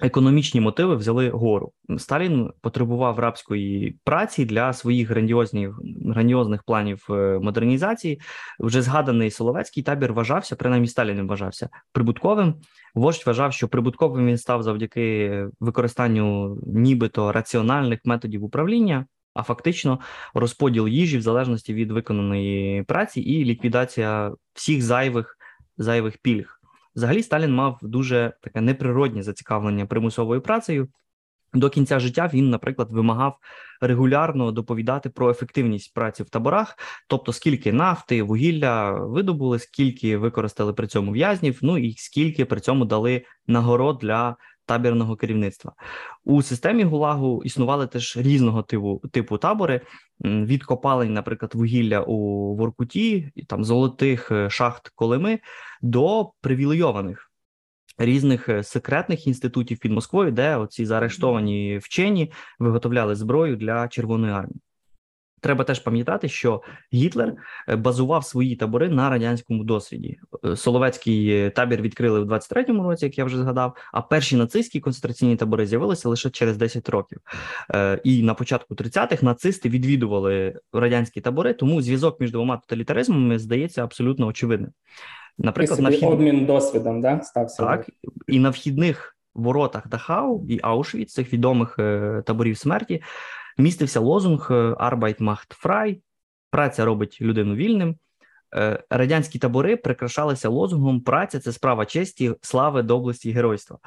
економічні 0.00 0.60
мотиви 0.60 0.96
взяли 0.96 1.30
гору. 1.30 1.72
Сталін 1.98 2.50
потребував 2.60 3.18
рабської 3.18 3.98
праці 4.04 4.44
для 4.44 4.72
своїх 4.72 5.10
грандіозних 5.10 5.78
грандіозних 6.06 6.62
планів 6.62 7.06
е, 7.10 7.38
модернізації. 7.42 8.20
Вже 8.60 8.82
згаданий 8.82 9.30
Соловецький 9.30 9.82
табір 9.82 10.12
вважався, 10.12 10.56
принаймні 10.56 10.88
Сталіним 10.88 11.28
вважався 11.28 11.68
прибутковим. 11.92 12.54
Вождь 12.94 13.26
вважав, 13.26 13.52
що 13.52 13.68
прибутковим 13.68 14.26
він 14.26 14.38
став 14.38 14.62
завдяки 14.62 15.46
використанню 15.60 16.58
нібито 16.66 17.32
раціональних 17.32 18.00
методів 18.04 18.44
управління. 18.44 19.06
А 19.34 19.42
фактично 19.42 20.00
розподіл 20.34 20.88
їжі 20.88 21.18
в 21.18 21.22
залежності 21.22 21.74
від 21.74 21.90
виконаної 21.90 22.82
праці 22.82 23.20
і 23.20 23.44
ліквідація 23.44 24.32
всіх 24.54 24.82
зайвих 24.82 25.36
зайвих 25.78 26.18
пільг. 26.22 26.59
Взагалі, 26.96 27.22
Сталін 27.22 27.54
мав 27.54 27.78
дуже 27.82 28.32
таке 28.42 28.60
неприродне 28.60 29.22
зацікавлення 29.22 29.86
примусовою 29.86 30.40
працею. 30.40 30.88
До 31.54 31.70
кінця 31.70 31.98
життя 32.00 32.30
він, 32.34 32.50
наприклад, 32.50 32.92
вимагав 32.92 33.38
регулярно 33.80 34.52
доповідати 34.52 35.10
про 35.10 35.30
ефективність 35.30 35.94
праці 35.94 36.22
в 36.22 36.30
таборах, 36.30 36.76
тобто 37.08 37.32
скільки 37.32 37.72
нафти, 37.72 38.22
вугілля 38.22 38.90
видобули, 38.90 39.58
скільки 39.58 40.16
використали 40.16 40.72
при 40.72 40.86
цьому 40.86 41.12
в'язнів, 41.12 41.58
ну 41.62 41.78
і 41.78 41.94
скільки 41.96 42.44
при 42.44 42.60
цьому 42.60 42.84
дали 42.84 43.24
нагород 43.46 43.98
для 44.02 44.36
табірного 44.70 45.16
керівництва. 45.16 45.72
У 46.24 46.42
системі 46.42 46.84
Гулагу 46.84 47.42
існували 47.44 47.86
теж 47.86 48.16
різного 48.16 48.62
типу 48.62 49.02
типу 49.12 49.38
табори 49.38 49.80
від 50.20 50.64
копалень, 50.64 51.12
наприклад, 51.12 51.54
вугілля 51.54 52.00
у 52.00 52.16
Воркуті, 52.56 53.32
там 53.48 53.64
золотих 53.64 54.30
е, 54.30 54.50
шахт 54.50 54.88
Колими 54.88 55.38
до 55.82 56.32
привілейованих 56.40 57.30
різних 57.98 58.48
е, 58.48 58.62
секретних 58.62 59.26
інститутів 59.26 59.78
під 59.78 59.92
Москвою, 59.92 60.32
де 60.32 60.56
оці 60.56 60.86
заарештовані 60.86 61.78
вчені 61.78 62.32
виготовляли 62.58 63.14
зброю 63.14 63.56
для 63.56 63.88
Червоної 63.88 64.32
армії. 64.32 64.60
Треба 65.40 65.64
теж 65.64 65.78
пам'ятати, 65.78 66.28
що 66.28 66.62
Гітлер 66.94 67.34
е, 67.68 67.76
базував 67.76 68.24
свої 68.24 68.56
табори 68.56 68.88
на 68.88 69.10
радянському 69.10 69.64
досвіді. 69.64 70.18
Е, 70.44 70.56
Соловецький 70.56 71.30
е, 71.30 71.50
табір 71.50 71.80
відкрили 71.80 72.20
в 72.20 72.32
23-му 72.32 72.82
році, 72.82 73.04
як 73.04 73.18
я 73.18 73.24
вже 73.24 73.36
згадав. 73.36 73.76
А 73.92 74.02
перші 74.02 74.36
нацистські 74.36 74.80
концентраційні 74.80 75.36
табори 75.36 75.66
з'явилися 75.66 76.08
лише 76.08 76.30
через 76.30 76.56
10 76.56 76.88
років. 76.88 77.18
І 78.04 78.22
на 78.22 78.34
початку 78.34 78.74
30-х 78.74 79.22
нацисти 79.22 79.68
відвідували 79.68 80.60
радянські 80.72 81.20
табори, 81.20 81.52
тому 81.52 81.82
зв'язок 81.82 82.20
між 82.20 82.32
двома 82.32 82.56
тоталітаризмами 82.56 83.38
здається 83.38 83.84
абсолютно 83.84 84.26
очевидним. 84.26 84.70
Наприклад, 85.38 85.80
на 85.80 85.90
вхід... 85.90 86.04
обмін 86.04 86.46
досвідом 86.46 87.00
да 87.00 87.20
стався 87.20 87.62
так 87.62 87.90
і 88.28 88.38
на 88.38 88.50
вхідних 88.50 89.16
воротах 89.34 89.88
Дахау 89.88 90.46
і 90.48 90.60
Аушвіц, 90.62 91.12
цих 91.12 91.32
відомих 91.32 91.76
таборів 92.24 92.58
смерті 92.58 93.02
містився 93.60 94.00
лозунг 94.00 94.48
е, 94.50 94.54
Arbeit 94.54 95.18
macht 95.22 95.64
frei, 95.64 96.00
праця 96.50 96.84
робить 96.84 97.18
людину 97.20 97.54
вільним. 97.54 97.96
Е, 98.54 98.84
радянські 98.90 99.38
табори 99.38 99.76
прикрашалися 99.76 100.48
лозунгом 100.48 101.00
Праця 101.00 101.40
це 101.40 101.52
справа 101.52 101.86
честі, 101.86 102.34
слави, 102.40 102.82
доблесті 102.82 103.28
і 103.28 103.32
геройства. 103.32 103.78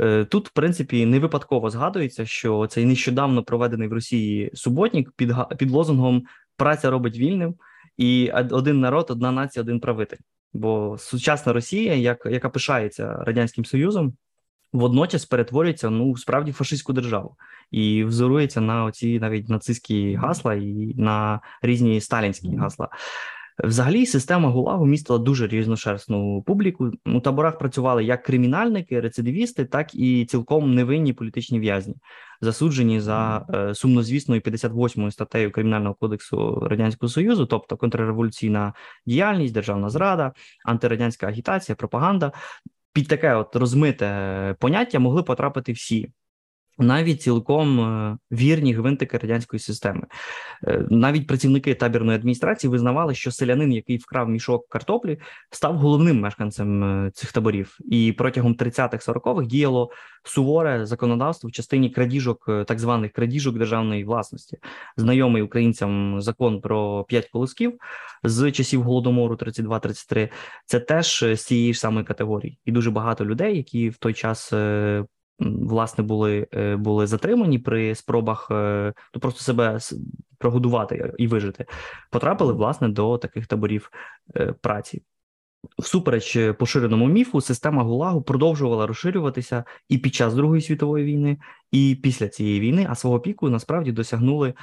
Е, 0.00 0.24
тут, 0.24 0.48
в 0.48 0.52
принципі, 0.52 1.06
не 1.06 1.18
випадково 1.18 1.70
згадується, 1.70 2.26
що 2.26 2.66
цей 2.66 2.84
нещодавно 2.84 3.42
проведений 3.42 3.88
в 3.88 3.92
Росії 3.92 4.50
суботник 4.54 5.12
під 5.16 5.32
під 5.58 5.70
лозунгом 5.70 6.22
Праця 6.56 6.90
робить 6.90 7.18
вільним. 7.18 7.54
і 7.96 8.30
один 8.30 8.80
народ, 8.80 9.06
одна 9.10 9.32
нація, 9.32 9.62
один 9.62 9.80
правитель. 9.80 10.16
Бо 10.52 10.96
сучасна 10.98 11.52
Росія, 11.52 11.94
як, 11.94 12.26
яка 12.30 12.48
пишається 12.48 13.12
радянським 13.12 13.64
союзом, 13.64 14.14
водночас 14.76 15.24
перетворюється 15.24 15.90
ну 15.90 16.16
справді 16.16 16.52
фашистську 16.52 16.92
державу 16.92 17.36
і 17.70 18.04
взорується 18.04 18.60
на 18.60 18.84
оці 18.84 19.18
навіть 19.20 19.48
нацистські 19.48 20.14
гасла 20.14 20.54
і 20.54 20.94
на 20.96 21.40
різні 21.62 22.00
сталінські 22.00 22.56
гасла. 22.56 22.88
Взагалі, 23.64 24.06
система 24.06 24.48
ГУЛАГу 24.48 24.86
містила 24.86 25.18
дуже 25.18 25.46
різношерстну 25.46 26.42
публіку. 26.42 26.90
У 27.06 27.20
таборах 27.20 27.58
працювали 27.58 28.04
як 28.04 28.22
кримінальники, 28.22 29.00
рецидивісти, 29.00 29.64
так 29.64 29.94
і 29.94 30.24
цілком 30.24 30.74
невинні 30.74 31.12
політичні 31.12 31.60
в'язні, 31.60 31.94
засуджені 32.40 33.00
за 33.00 33.46
е, 33.54 33.74
сумнозвісною 33.74 34.40
58 34.40 35.10
статтею 35.10 35.52
Кримінального 35.52 35.94
кодексу 35.94 36.60
радянського 36.60 37.10
союзу, 37.10 37.46
тобто 37.46 37.76
контрреволюційна 37.76 38.72
діяльність, 39.06 39.54
державна 39.54 39.90
зрада, 39.90 40.32
антирадянська 40.64 41.26
агітація, 41.26 41.76
пропаганда. 41.76 42.32
Під 42.96 43.08
таке 43.08 43.34
от 43.34 43.56
розмите 43.56 44.56
поняття 44.60 44.98
могли 44.98 45.22
потрапити 45.22 45.72
всі 45.72 46.12
навіть 46.78 47.22
цілком 47.22 47.80
е, 47.80 48.18
вірні 48.32 48.74
гвинтики 48.74 49.18
радянської 49.18 49.60
системи. 49.60 50.02
Е, 50.66 50.86
навіть 50.90 51.26
працівники 51.26 51.74
табірної 51.74 52.18
адміністрації 52.18 52.70
визнавали, 52.70 53.14
що 53.14 53.30
селянин, 53.30 53.72
який 53.72 53.96
вкрав 53.96 54.28
мішок 54.28 54.68
картоплі, 54.68 55.18
став 55.50 55.76
головним 55.76 56.20
мешканцем 56.20 56.84
е, 56.84 57.10
цих 57.14 57.32
таборів, 57.32 57.78
і 57.90 58.12
протягом 58.12 58.54
30-х-40-х 58.54 59.46
діяло 59.46 59.90
суворе 60.24 60.86
законодавство 60.86 61.48
в 61.48 61.52
частині 61.52 61.90
крадіжок, 61.90 62.50
так 62.66 62.78
званих 62.78 63.12
крадіжок 63.12 63.58
державної 63.58 64.04
власності. 64.04 64.58
Знайомий 64.96 65.42
українцям 65.42 66.20
закон 66.20 66.60
про 66.60 67.04
п'ять 67.04 67.28
колосків 67.28 67.78
з 68.22 68.52
часів 68.52 68.82
голодомору 68.82 69.34
32-33, 69.34 70.28
Це 70.66 70.80
теж 70.80 71.24
з 71.34 71.36
цієї 71.36 71.74
ж 71.74 71.80
самої 71.80 72.04
категорії, 72.04 72.58
і 72.64 72.72
дуже 72.72 72.90
багато 72.90 73.24
людей, 73.24 73.56
які 73.56 73.88
в 73.88 73.96
той 73.96 74.14
час 74.14 74.52
власне 75.38 76.04
були 76.04 76.46
е, 76.54 76.76
були 76.76 77.06
затримані 77.06 77.58
при 77.58 77.94
спробах 77.94 78.46
ну, 79.14 79.20
просто 79.20 79.40
себе 79.40 79.78
прогодувати 80.38 81.12
і 81.18 81.26
вижити, 81.26 81.66
потрапили 82.10 82.52
власне 82.52 82.88
до 82.88 83.18
таких 83.18 83.46
таборів 83.46 83.90
е, 84.36 84.54
праці. 84.60 85.02
Всупереч 85.78 86.38
поширеному 86.58 87.06
міфу, 87.06 87.40
система 87.40 87.82
ГУЛАГу 87.82 88.22
продовжувала 88.22 88.86
розширюватися 88.86 89.64
і 89.88 89.98
під 89.98 90.14
час 90.14 90.34
Другої 90.34 90.62
світової 90.62 91.04
війни, 91.04 91.38
і 91.72 91.98
після 92.02 92.28
цієї 92.28 92.60
війни, 92.60 92.86
а 92.90 92.94
свого 92.94 93.20
піку 93.20 93.50
насправді 93.50 93.92
досягнули 93.92 94.48
Е, 94.48 94.54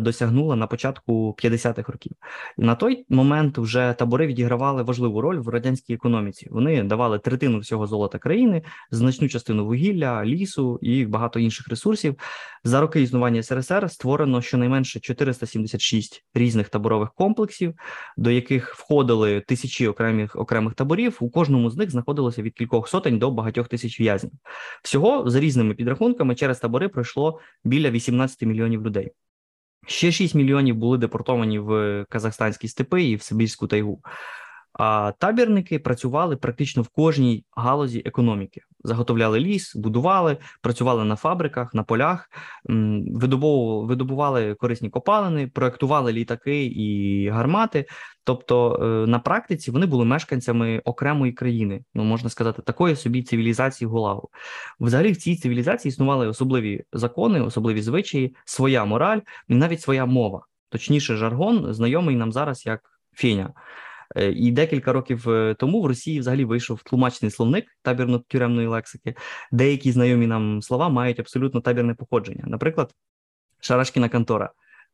досягнула 0.00 0.56
на 0.56 0.66
початку 0.66 1.36
50-х 1.38 1.92
років. 1.92 2.12
На 2.56 2.74
той 2.74 3.06
момент 3.08 3.58
вже 3.58 3.94
табори 3.98 4.26
відігравали 4.26 4.82
важливу 4.82 5.20
роль 5.20 5.38
в 5.38 5.48
радянській 5.48 5.94
економіці. 5.94 6.48
Вони 6.50 6.82
давали 6.82 7.18
третину 7.18 7.58
всього 7.58 7.86
золота 7.86 8.18
країни, 8.18 8.62
значну 8.90 9.28
частину 9.28 9.66
вугілля, 9.66 10.24
лісу 10.24 10.78
і 10.82 11.06
багато 11.06 11.40
інших 11.40 11.68
ресурсів. 11.68 12.16
За 12.64 12.80
роки 12.80 13.02
існування 13.02 13.42
СРСР 13.42 13.90
створено 13.90 14.42
щонайменше 14.42 15.00
476 15.00 16.24
різних 16.34 16.68
таборових 16.68 17.12
комплексів, 17.12 17.74
до 18.16 18.30
яких 18.30 18.74
входили 18.74 19.40
тисячі 19.40 19.86
окремих 19.86 20.36
окремих 20.36 20.74
таборів. 20.74 21.16
У 21.20 21.30
кожному 21.30 21.70
з 21.70 21.76
них 21.76 21.90
знаходилося 21.90 22.42
від 22.42 22.54
кількох 22.54 22.88
сотень 22.88 23.18
до 23.18 23.30
багатьох 23.30 23.68
тисяч 23.68 24.00
в'язнів. 24.00 24.32
Всього 24.82 25.30
за 25.30 25.40
різними 25.40 25.74
підрахунками 25.74 26.34
через 26.34 26.58
табори 26.58 26.88
пройшло 26.88 27.40
біля 27.64 27.90
18 27.90 28.42
мільйонів 28.42 28.86
людей. 28.86 29.12
Ще 29.88 30.12
6 30.12 30.34
мільйонів 30.34 30.76
були 30.76 30.98
депортовані 30.98 31.58
в 31.58 32.04
казахстанські 32.08 32.68
степи 32.68 33.04
і 33.04 33.16
в 33.16 33.22
Сибірську 33.22 33.66
тайгу. 33.66 34.00
А 34.78 35.12
табірники 35.18 35.78
працювали 35.78 36.36
практично 36.36 36.82
в 36.82 36.88
кожній 36.88 37.44
галузі 37.56 38.02
економіки. 38.04 38.60
Заготовляли 38.84 39.40
ліс, 39.40 39.76
будували, 39.76 40.36
працювали 40.62 41.04
на 41.04 41.16
фабриках, 41.16 41.74
на 41.74 41.82
полях, 41.82 42.30
видобували 43.84 44.54
корисні 44.54 44.90
копалини, 44.90 45.46
проектували 45.46 46.12
літаки 46.12 46.64
і 46.64 47.28
гармати. 47.28 47.86
Тобто, 48.24 48.74
е, 48.82 49.06
на 49.06 49.18
практиці 49.18 49.70
вони 49.70 49.86
були 49.86 50.04
мешканцями 50.04 50.82
окремої 50.84 51.32
країни, 51.32 51.84
ну 51.94 52.04
можна 52.04 52.30
сказати, 52.30 52.62
такої 52.62 52.96
собі 52.96 53.22
цивілізації 53.22 53.88
Гулагу. 53.88 54.28
Взагалі, 54.80 55.12
в 55.12 55.16
цій 55.16 55.36
цивілізації 55.36 55.90
існували 55.90 56.28
особливі 56.28 56.84
закони, 56.92 57.40
особливі 57.40 57.82
звичаї, 57.82 58.36
своя 58.44 58.84
мораль 58.84 59.20
і 59.48 59.54
навіть 59.54 59.80
своя 59.80 60.06
мова, 60.06 60.46
точніше, 60.68 61.16
жаргон, 61.16 61.74
знайомий 61.74 62.16
нам 62.16 62.32
зараз 62.32 62.66
як 62.66 62.80
феня. 63.12 63.52
Е, 64.16 64.30
і 64.30 64.50
декілька 64.50 64.92
років 64.92 65.28
е, 65.28 65.54
тому 65.58 65.82
в 65.82 65.86
Росії 65.86 66.20
взагалі 66.20 66.44
вийшов 66.44 66.82
тлумачний 66.82 67.30
словник 67.30 67.66
табірно-тюремної 67.84 68.68
лексики. 68.68 69.14
Деякі 69.52 69.92
знайомі 69.92 70.26
нам 70.26 70.62
слова 70.62 70.88
мають 70.88 71.20
абсолютно 71.20 71.60
табірне 71.60 71.94
походження. 71.94 72.44
Наприклад, 72.46 72.94
Шарашкіна 73.60 74.08
контора 74.08 74.50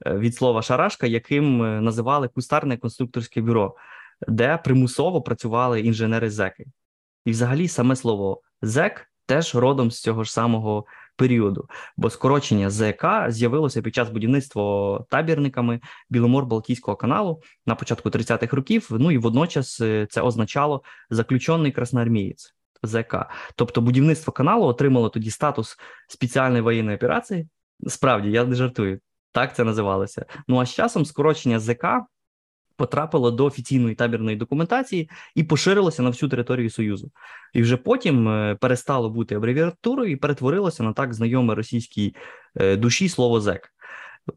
е, 0.06 0.14
від 0.14 0.34
слова 0.34 0.62
шарашка, 0.62 1.06
яким 1.06 1.58
називали 1.84 2.28
кустарне 2.28 2.76
конструкторське 2.76 3.40
бюро, 3.40 3.76
де 4.28 4.56
примусово 4.64 5.22
працювали 5.22 5.80
інженери 5.80 6.30
зеки. 6.30 6.66
І, 7.24 7.30
взагалі, 7.30 7.68
саме 7.68 7.96
слово 7.96 8.40
зек 8.62 9.10
теж 9.26 9.54
родом 9.54 9.90
з 9.90 10.02
цього 10.02 10.24
ж 10.24 10.32
самого 10.32 10.84
періоду, 11.16 11.68
бо 11.96 12.10
скорочення 12.10 12.70
ЗК 12.70 13.06
з'явилося 13.28 13.82
під 13.82 13.94
час 13.94 14.10
будівництва 14.10 15.04
табірниками 15.10 15.80
Біломор-Балтійського 16.10 16.96
каналу 16.96 17.40
на 17.66 17.74
початку 17.74 18.08
30-х 18.08 18.56
років. 18.56 18.88
Ну 18.90 19.10
і 19.10 19.18
водночас 19.18 19.80
е, 19.80 20.06
це 20.10 20.20
означало 20.20 20.82
заключений 21.10 21.72
красноармієць 21.72 22.54
ЗК. 22.82 23.16
Тобто, 23.56 23.80
будівництво 23.80 24.32
каналу 24.32 24.66
отримало 24.66 25.08
тоді 25.08 25.30
статус 25.30 25.76
спеціальної 26.08 26.62
воєнної 26.62 26.96
операції. 26.96 27.48
Справді, 27.86 28.30
я 28.30 28.44
не 28.44 28.54
жартую. 28.54 29.00
Так 29.32 29.56
це 29.56 29.64
називалося. 29.64 30.26
Ну 30.48 30.58
а 30.58 30.66
з 30.66 30.74
часом 30.74 31.04
скорочення 31.04 31.60
ЗК 31.60 31.84
потрапило 32.76 33.30
до 33.30 33.44
офіційної 33.44 33.94
табірної 33.94 34.36
документації 34.36 35.10
і 35.34 35.44
поширилося 35.44 36.02
на 36.02 36.10
всю 36.10 36.30
територію 36.30 36.70
Союзу. 36.70 37.10
І 37.54 37.62
вже 37.62 37.76
потім 37.76 38.28
е, 38.28 38.56
перестало 38.60 39.10
бути 39.10 39.34
абревіатурою 39.34 40.10
і 40.10 40.16
перетворилося 40.16 40.82
на 40.82 40.92
так 40.92 41.14
знайоме 41.14 41.54
російській 41.54 42.14
е, 42.56 42.76
душі 42.76 43.08
слово 43.08 43.40
зек. 43.40 43.70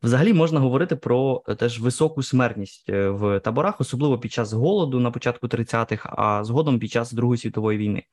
Взагалі 0.03 0.33
можна 0.33 0.59
говорити 0.59 0.95
про 0.95 1.43
е, 1.47 1.55
теж 1.55 1.79
високу 1.79 2.23
смертність 2.23 2.89
в 2.89 3.39
таборах, 3.39 3.81
особливо 3.81 4.19
під 4.19 4.31
час 4.31 4.53
голоду 4.53 4.99
на 4.99 5.11
початку 5.11 5.47
30-х, 5.47 6.09
а 6.17 6.43
згодом 6.43 6.79
під 6.79 6.91
час 6.91 7.11
Другої 7.11 7.37
світової 7.37 7.77
війни. 7.77 8.03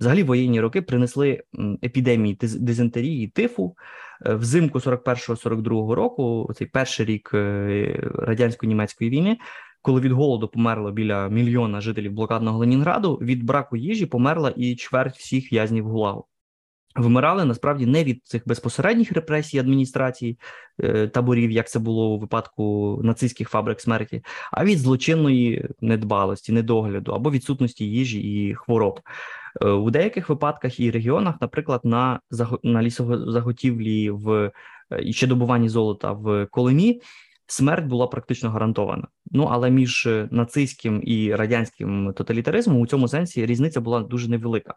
Взагалі 0.00 0.22
воєнні 0.22 0.60
роки 0.60 0.82
принесли 0.82 1.42
епідемії 1.84 2.38
дизентерії, 2.40 3.28
тифу 3.28 3.76
взимку 4.20 4.78
41-42 4.78 5.92
року. 5.92 6.50
Цей 6.56 6.66
перший 6.66 7.06
рік 7.06 7.30
радянсько-німецької 8.14 9.10
війни 9.10 9.38
коли 9.82 10.00
від 10.00 10.12
голоду 10.12 10.48
померло 10.48 10.92
біля 10.92 11.28
мільйона 11.28 11.80
жителів 11.80 12.12
блокадного 12.12 12.58
Ленінграду, 12.58 13.14
від 13.14 13.44
браку 13.44 13.76
їжі 13.76 14.06
померла 14.06 14.52
і 14.56 14.76
чверть 14.76 15.16
всіх 15.16 15.52
в'язнів 15.52 15.88
ГУЛАГу. 15.88 16.26
Вмирали 16.96 17.44
насправді 17.44 17.86
не 17.86 18.04
від 18.04 18.26
цих 18.26 18.42
безпосередніх 18.46 19.12
репресій 19.12 19.58
адміністрації 19.58 20.38
е, 20.80 21.08
таборів, 21.08 21.50
як 21.50 21.68
це 21.68 21.78
було 21.78 22.14
у 22.14 22.18
випадку 22.18 23.00
нацистських 23.04 23.48
фабрик 23.48 23.80
смерті, 23.80 24.22
а 24.52 24.64
від 24.64 24.78
злочинної 24.78 25.68
недбалості, 25.80 26.52
недогляду 26.52 27.12
або 27.12 27.30
відсутності 27.30 27.84
їжі 27.84 28.20
і 28.20 28.54
хвороб. 28.54 29.00
Е, 29.62 29.68
у 29.68 29.90
деяких 29.90 30.28
випадках 30.28 30.80
і 30.80 30.90
регіонах, 30.90 31.34
наприклад, 31.40 31.80
на 31.84 32.20
на 32.62 32.82
лісозаготівлі 32.82 34.10
в 34.10 34.52
е, 34.92 35.12
ще 35.12 35.26
добуванні 35.26 35.68
золота 35.68 36.12
в 36.12 36.46
Колимі 36.50 37.00
смерть 37.52 37.86
була 37.86 38.06
практично 38.06 38.50
гарантована. 38.50 39.08
Ну 39.30 39.48
але 39.50 39.70
між 39.70 40.06
е, 40.06 40.28
нацистським 40.30 41.02
і 41.04 41.34
радянським 41.34 42.12
тоталітаризмом 42.12 42.80
у 42.80 42.86
цьому 42.86 43.08
сенсі 43.08 43.46
різниця 43.46 43.80
була 43.80 44.00
дуже 44.00 44.30
невелика, 44.30 44.74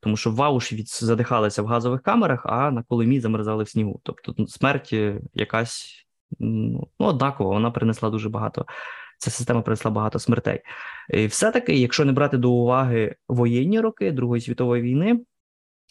тому 0.00 0.16
що 0.16 0.30
в 0.30 0.42
Аушвіц 0.42 1.04
задихалися 1.04 1.62
в 1.62 1.66
газових 1.66 2.02
камерах, 2.02 2.46
а 2.46 2.70
на 2.70 2.82
Колимі 2.82 3.20
замерзали 3.20 3.64
в 3.64 3.68
снігу. 3.68 4.00
Тобто 4.02 4.34
ну, 4.38 4.46
смерть 4.46 4.90
е, 4.92 5.20
якась 5.34 6.06
ну 6.38 6.88
однакова, 6.98 7.50
вона 7.50 7.70
принесла 7.70 8.10
дуже 8.10 8.28
багато. 8.28 8.66
Ця 9.18 9.30
система 9.30 9.62
принесла 9.62 9.90
багато 9.90 10.18
смертей. 10.18 10.60
І 11.10 11.26
Все-таки, 11.26 11.78
якщо 11.78 12.04
не 12.04 12.12
брати 12.12 12.38
до 12.38 12.50
уваги 12.50 13.16
воєнні 13.28 13.80
роки 13.80 14.12
Другої 14.12 14.42
світової 14.42 14.82
війни, 14.82 15.20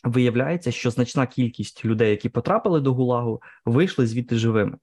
виявляється, 0.03 0.71
що 0.71 0.91
значна 0.91 1.27
кількість 1.27 1.85
людей, 1.85 2.09
які 2.09 2.29
потрапили 2.29 2.81
до 2.81 2.93
Гулагу, 2.93 3.41
вийшли 3.65 4.07
звідти 4.07 4.35
живими. 4.35 4.77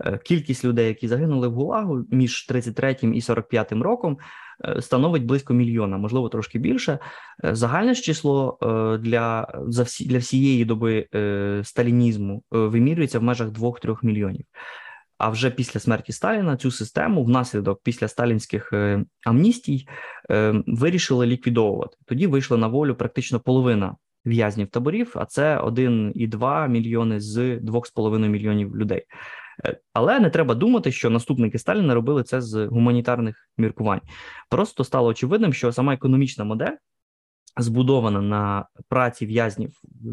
Е, 0.00 0.18
кількість 0.18 0.64
людей, 0.64 0.88
які 0.88 1.08
загинули 1.08 1.48
в 1.48 1.52
Гулагу 1.52 2.04
між 2.10 2.46
33 2.46 2.96
і 3.14 3.20
45 3.20 3.72
роком, 3.72 4.18
е, 4.64 4.82
становить 4.82 5.24
близько 5.24 5.54
мільйона, 5.54 5.98
можливо, 5.98 6.28
трошки 6.28 6.58
більше. 6.58 6.98
Е, 7.44 7.54
загальне 7.54 7.94
ж 7.94 8.02
число 8.02 8.58
для 9.02 9.54
за 9.68 9.82
всі 9.82 10.06
для 10.06 10.18
всієї 10.18 10.64
доби 10.64 11.06
сталінізму 11.64 12.42
вимірюється 12.50 13.18
в 13.18 13.22
межах 13.22 13.48
2-3 13.48 14.04
мільйонів. 14.04 14.44
А 15.18 15.28
вже 15.30 15.50
після 15.50 15.80
смерті 15.80 16.12
Сталіна 16.12 16.56
цю 16.56 16.70
систему 16.70 17.24
внаслідок 17.24 17.80
після 17.82 18.08
сталінських 18.08 18.72
амністій 19.26 19.88
вирішили 20.66 21.26
ліквідовувати. 21.26 21.96
Тоді 22.06 22.26
вийшла 22.26 22.56
на 22.56 22.66
волю 22.66 22.94
практично 22.94 23.40
половина 23.40 23.96
в'язнів 24.24 24.68
таборів, 24.68 25.12
а 25.14 25.24
це 25.24 25.58
1,2 25.58 26.68
мільйони 26.68 27.20
з 27.20 27.38
2,5 27.56 28.28
мільйонів 28.28 28.76
людей. 28.76 29.06
Е, 29.64 29.80
але 29.92 30.20
не 30.20 30.30
треба 30.30 30.54
думати, 30.54 30.92
що 30.92 31.10
наступники 31.10 31.58
Сталіна 31.58 31.94
робили 31.94 32.22
це 32.22 32.40
з 32.40 32.66
гуманітарних 32.66 33.48
міркувань. 33.58 34.00
Просто 34.50 34.84
стало 34.84 35.08
очевидним, 35.08 35.52
що 35.52 35.72
сама 35.72 35.94
економічна 35.94 36.44
модель. 36.44 36.76
Збудована 37.56 38.20
на 38.20 38.66
праці 38.88 39.26
в'язнів, 39.26 39.70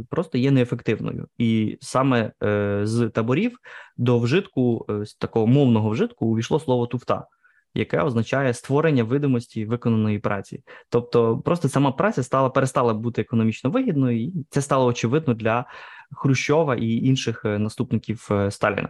просто 0.10 0.38
є 0.38 0.51
неефективною, 0.51 1.27
і 1.38 1.77
саме 1.81 2.31
е, 2.43 2.81
з 2.84 3.10
таборів 3.10 3.58
до 3.98 4.19
вжитку 4.19 4.86
е, 4.89 5.05
з 5.05 5.15
такого 5.15 5.48
мовного 5.48 5.89
вжитку 5.89 6.25
увійшло 6.25 6.60
слово 6.60 6.88
туфта 6.88 7.25
яке 7.74 8.01
означає 8.01 8.53
створення 8.53 9.03
видимості 9.03 9.65
виконаної 9.65 10.19
праці. 10.19 10.63
Тобто, 10.89 11.38
просто 11.38 11.69
сама 11.69 11.91
праця 11.91 12.24
стала 12.24 12.50
перестала 12.50 12.93
бути 12.93 13.22
економічно 13.22 13.69
вигідною, 13.69 14.24
і 14.24 14.34
це 14.50 14.62
стало 14.62 14.86
очевидно 14.86 15.34
для 15.34 15.65
Хрущова 16.12 16.75
і 16.75 16.92
інших 16.92 17.42
е, 17.46 17.60
наступників 17.60 18.28
е, 18.32 18.51
Сталіна. 18.51 18.89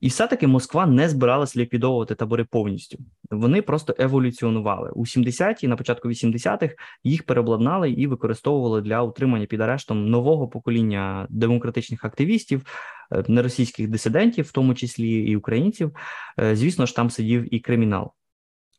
І 0.00 0.08
все-таки 0.08 0.46
Москва 0.46 0.86
не 0.86 1.08
збиралась 1.08 1.56
ліквідовувати 1.56 2.14
табори 2.14 2.44
повністю. 2.44 2.98
Вони 3.30 3.62
просто 3.62 3.94
еволюціонували 3.98 4.90
у 4.90 5.04
70-ті, 5.04 5.68
на 5.68 5.76
початку 5.76 6.08
80-х 6.08 6.74
їх 7.04 7.22
переобладнали 7.22 7.90
і 7.90 8.06
використовували 8.06 8.82
для 8.82 9.02
утримання 9.02 9.46
під 9.46 9.60
арештом 9.60 10.10
нового 10.10 10.48
покоління 10.48 11.26
демократичних 11.30 12.04
активістів, 12.04 12.62
е, 13.12 13.24
неросійських 13.28 13.88
дисидентів, 13.88 14.44
в 14.44 14.52
тому 14.52 14.74
числі 14.74 15.10
і 15.10 15.36
українців. 15.36 15.92
Звісно 16.52 16.86
ж, 16.86 16.96
там 16.96 17.10
сидів 17.10 17.54
і 17.54 17.60
кримінал. 17.60 18.12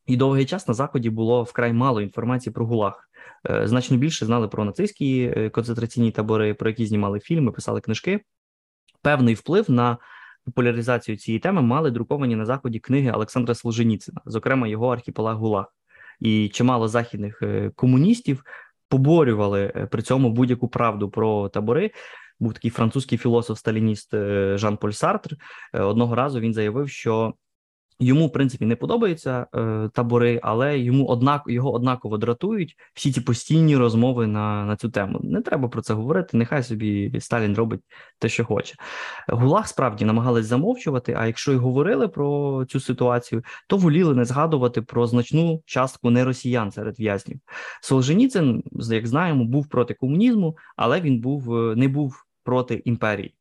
І 0.06 0.18
довгий 0.18 0.46
час 0.46 0.68
на 0.68 0.74
заході 0.74 1.10
було 1.10 1.44
вкрай 1.44 1.74
мало 1.74 2.02
інформації 2.02 2.54
про 2.54 2.66
гулаг. 2.66 3.08
Е, 3.50 3.68
значно 3.68 3.98
більше 3.98 4.26
знали 4.26 4.48
про 4.48 4.66
нацистські 4.66 5.34
е, 5.38 5.50
концентраційні 5.50 6.12
табори, 6.12 6.54
про 6.54 6.70
які 6.70 6.86
знімали 6.86 7.20
фільми, 7.20 7.52
писали 7.52 7.82
книжки. 7.82 8.20
Певний 9.02 9.34
вплив 9.34 9.72
на 9.72 9.98
популяризацію 10.46 11.18
цієї 11.18 11.40
теми 11.40 11.62
мали 11.62 11.92
друковані 11.92 12.36
на 12.36 12.46
заході 12.46 12.80
книги 12.80 13.12
Олександра 13.12 13.56
Солженіцина, 13.56 14.22
зокрема 14.26 14.68
його 14.68 14.88
архіпелаг 14.88 15.38
Гулаг. 15.38 15.66
І 16.20 16.50
чимало 16.50 16.88
західних 16.88 17.42
е, 17.42 17.72
комуністів 17.76 18.44
поборювали 18.90 19.88
при 19.92 20.02
цьому 20.02 20.30
будь-яку 20.30 20.68
правду 20.68 21.10
про 21.10 21.50
табори. 21.50 21.92
Був 22.40 22.54
такий 22.54 22.72
французький 22.72 23.18
філософ-сталініст 23.18 24.10
Жан 24.58 24.78
Поль 24.78 24.92
Сартр. 24.92 25.38
Одного 25.74 26.16
разу 26.16 26.40
він 26.40 26.54
заявив, 26.54 26.90
що 26.90 27.34
Йому, 28.04 28.28
в 28.28 28.32
принципі, 28.32 28.66
не 28.66 28.76
подобаються 28.76 29.48
е, 29.56 29.90
табори, 29.94 30.40
але 30.44 30.80
йому 30.80 31.06
однак 31.06 31.44
його 31.48 31.74
однаково 31.74 32.18
дратують 32.18 32.76
всі 32.94 33.12
ці 33.12 33.22
постійні 33.22 33.78
розмови 33.78 34.28
на 34.28 34.66
на 34.66 34.76
цю 34.76 34.90
тему. 34.90 35.20
Не 35.24 35.42
треба 35.42 35.68
про 35.68 35.82
це 35.82 35.94
говорити. 35.94 36.38
Нехай 36.38 36.64
собі 36.64 37.20
Сталін 37.20 37.56
робить 37.56 37.82
те, 38.20 38.30
що 38.30 38.46
хоче. 38.46 38.76
Гулаг 39.28 39.68
справді 39.68 40.06
намагались 40.06 40.46
замовчувати. 40.46 41.16
А 41.20 41.26
якщо 41.28 41.52
й 41.54 41.56
говорили 41.56 42.08
про 42.08 42.66
цю 42.66 42.80
ситуацію, 42.80 43.44
то 43.68 43.78
воліли 43.78 44.16
не 44.16 44.26
згадувати 44.26 44.82
про 44.82 45.08
значну 45.08 45.62
частку 45.66 46.10
неросіян 46.10 46.72
серед 46.72 47.00
в'язнів. 47.00 47.40
Солженіцин, 47.82 48.64
як 48.72 49.08
знаємо, 49.08 49.46
був 49.46 49.68
проти 49.68 49.94
комунізму, 49.94 50.58
але 50.76 51.02
він 51.02 51.20
був 51.22 51.56
е, 51.56 51.76
не 51.76 51.88
був 51.88 52.26
проти 52.44 52.82
імперії. 52.86 53.36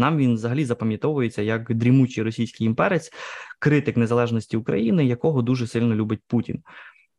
Нам 0.00 0.16
він 0.16 0.34
взагалі 0.34 0.64
запам'ятовується 0.64 1.42
як 1.42 1.74
дрімучий 1.74 2.24
російський 2.24 2.66
імперець, 2.66 3.10
критик 3.58 3.96
незалежності 3.96 4.56
України, 4.56 5.06
якого 5.06 5.42
дуже 5.42 5.66
сильно 5.66 5.94
любить 5.94 6.20
Путін. 6.26 6.62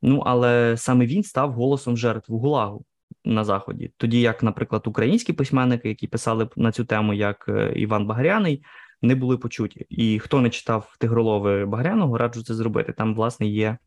Ну 0.02 0.24
але 0.26 0.78
саме 0.78 1.06
він 1.06 1.24
став 1.24 1.54
голосом 1.54 1.98
жертв 1.98 2.34
Гулагу 2.34 2.86
на 3.26 3.44
заході, 3.44 3.92
тоді 3.98 4.22
як, 4.22 4.44
наприклад, 4.44 4.88
українські 4.88 5.34
письменники, 5.34 5.90
які 5.90 6.08
писали 6.08 6.50
на 6.55 6.72
цю 6.72 6.86
тему, 6.86 7.14
як 7.14 7.46
е, 7.48 7.74
Іван 7.75 8.05
Багряний, 8.05 8.64
не 9.01 9.16
були 9.16 9.38
почуті. 9.38 9.86
І 9.90 10.20
хто 10.20 10.42
не 10.42 10.50
читав 10.50 10.96
Тигролови 11.00 11.66
Багряного, 11.66 12.18
раджу 12.18 12.44
це 12.44 12.53
зробити. 12.53 12.94
Там, 12.94 13.16
власне, 13.16 13.48
є 13.48 13.77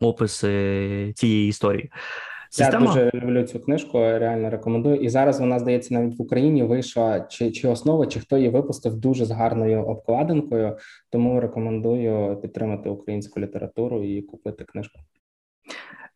опис 0.00 0.44
е, 0.44 1.12
цієї 1.16 1.48
історії. 1.48 1.90
Система... 2.54 2.86
Я 2.86 3.04
дуже 3.04 3.10
люблю 3.14 3.42
цю 3.42 3.60
книжку, 3.60 3.98
реально 3.98 4.50
рекомендую. 4.50 4.96
І 4.96 5.08
зараз 5.08 5.40
вона 5.40 5.58
здається 5.58 5.94
навіть 5.94 6.18
в 6.18 6.22
Україні 6.22 6.62
вийшла 6.62 7.20
чи 7.20 7.50
чи 7.50 7.68
основа, 7.68 8.06
чи 8.06 8.20
хто 8.20 8.36
її 8.36 8.48
випустив 8.48 8.96
дуже 8.96 9.24
з 9.24 9.30
гарною 9.30 9.84
обкладинкою. 9.84 10.76
Тому 11.10 11.40
рекомендую 11.40 12.38
підтримати 12.42 12.88
українську 12.88 13.40
літературу 13.40 14.04
і 14.04 14.22
купити 14.22 14.64
книжку. 14.64 15.00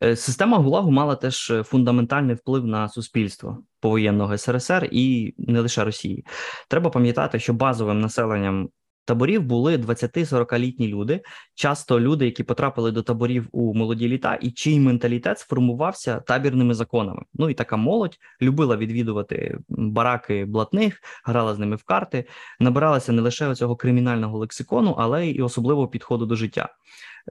Е, 0.02 0.16
система 0.16 0.58
ГУЛАГу 0.58 0.90
мала 0.90 1.16
теж 1.16 1.52
фундаментальний 1.64 2.34
вплив 2.34 2.66
на 2.66 2.88
суспільство 2.88 3.58
повоєнного 3.80 4.38
СРСР 4.38 4.88
і 4.92 5.34
не 5.38 5.60
лише 5.60 5.84
Росії. 5.84 6.24
Треба 6.68 6.90
пам'ятати, 6.90 7.38
що 7.38 7.52
базовим 7.52 8.00
населенням 8.00 8.68
таборів 9.06 9.42
були 9.42 9.76
20-40-літні 9.76 10.88
люди, 10.88 11.20
часто 11.54 12.00
люди, 12.00 12.24
які 12.24 12.42
потрапили 12.42 12.92
до 12.92 13.02
таборів 13.02 13.48
у 13.52 13.74
молоді 13.74 14.08
літа, 14.08 14.38
і 14.42 14.50
чий 14.50 14.80
менталітет 14.80 15.38
сформувався 15.38 16.20
табірними 16.20 16.74
законами. 16.74 17.22
Ну 17.34 17.50
і 17.50 17.54
така 17.54 17.76
молодь 17.76 18.18
любила 18.42 18.76
відвідувати 18.76 19.58
бараки 19.68 20.44
блатних, 20.44 21.00
грала 21.24 21.54
з 21.54 21.58
ними 21.58 21.76
в 21.76 21.82
карти, 21.82 22.24
набиралася 22.60 23.12
не 23.12 23.22
лише 23.22 23.54
цього 23.54 23.76
кримінального 23.76 24.38
лексикону, 24.38 24.94
але 24.98 25.26
й 25.26 25.40
особливого 25.40 25.88
підходу 25.88 26.26
до 26.26 26.36
життя. 26.36 26.68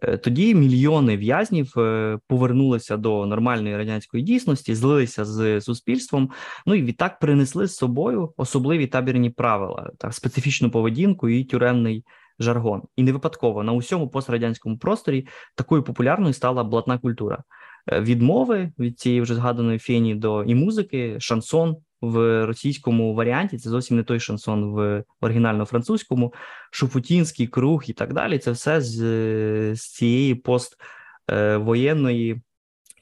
Е, 0.02 0.18
тоді 0.18 0.56
мільйони 0.56 1.18
в'язнів 1.18 1.80
е, 1.80 2.20
повернулися 2.28 2.98
до 2.98 3.26
нормальної 3.26 3.78
радянської 3.78 4.24
дійсності, 4.24 4.76
злилися 4.76 5.26
з 5.26 5.62
суспільством. 5.62 6.30
Ну 6.66 6.76
і 6.76 6.82
відтак 6.82 7.20
принесли 7.20 7.68
з 7.68 7.76
собою 7.76 8.34
особливі 8.38 8.88
табірні 8.88 9.30
правила 9.30 9.92
та 9.98 10.12
специфічну 10.12 10.72
поведінку 10.72 11.30
і 11.30 11.44
тюремний 11.44 12.04
жаргон. 12.40 12.82
І 12.96 13.04
не 13.04 13.12
випадково 13.12 13.64
на 13.64 13.74
усьому 13.74 14.10
пострадянському 14.10 14.78
просторі 14.78 15.28
такою 15.56 15.84
популярною 15.84 16.34
стала 16.34 16.64
блатна 16.64 16.98
культура. 16.98 17.44
Е, 17.92 18.02
відмови 18.02 18.72
від 18.80 19.00
цієї 19.00 19.22
вже 19.22 19.36
згаданої 19.36 19.80
фені 19.80 20.16
до 20.16 20.44
і 20.44 20.56
музики, 20.56 21.16
шансон, 21.20 21.78
в 22.10 22.46
російському 22.46 23.14
варіанті. 23.14 23.58
Це 23.58 23.70
зовсім 23.70 23.98
не 23.98 24.04
той 24.04 24.20
шансон 24.20 24.74
в 24.74 25.04
оригінально 25.22 25.66
французькому, 25.66 26.34
Шуфутінський 26.72 27.48
круг 27.48 27.84
і 27.88 27.94
так 27.94 28.14
далі. 28.14 28.40
Це 28.40 28.52
все 28.52 28.82
з, 28.82 28.96
з 29.76 29.82
цієї 29.82 30.36
поствоєнної 30.36 32.42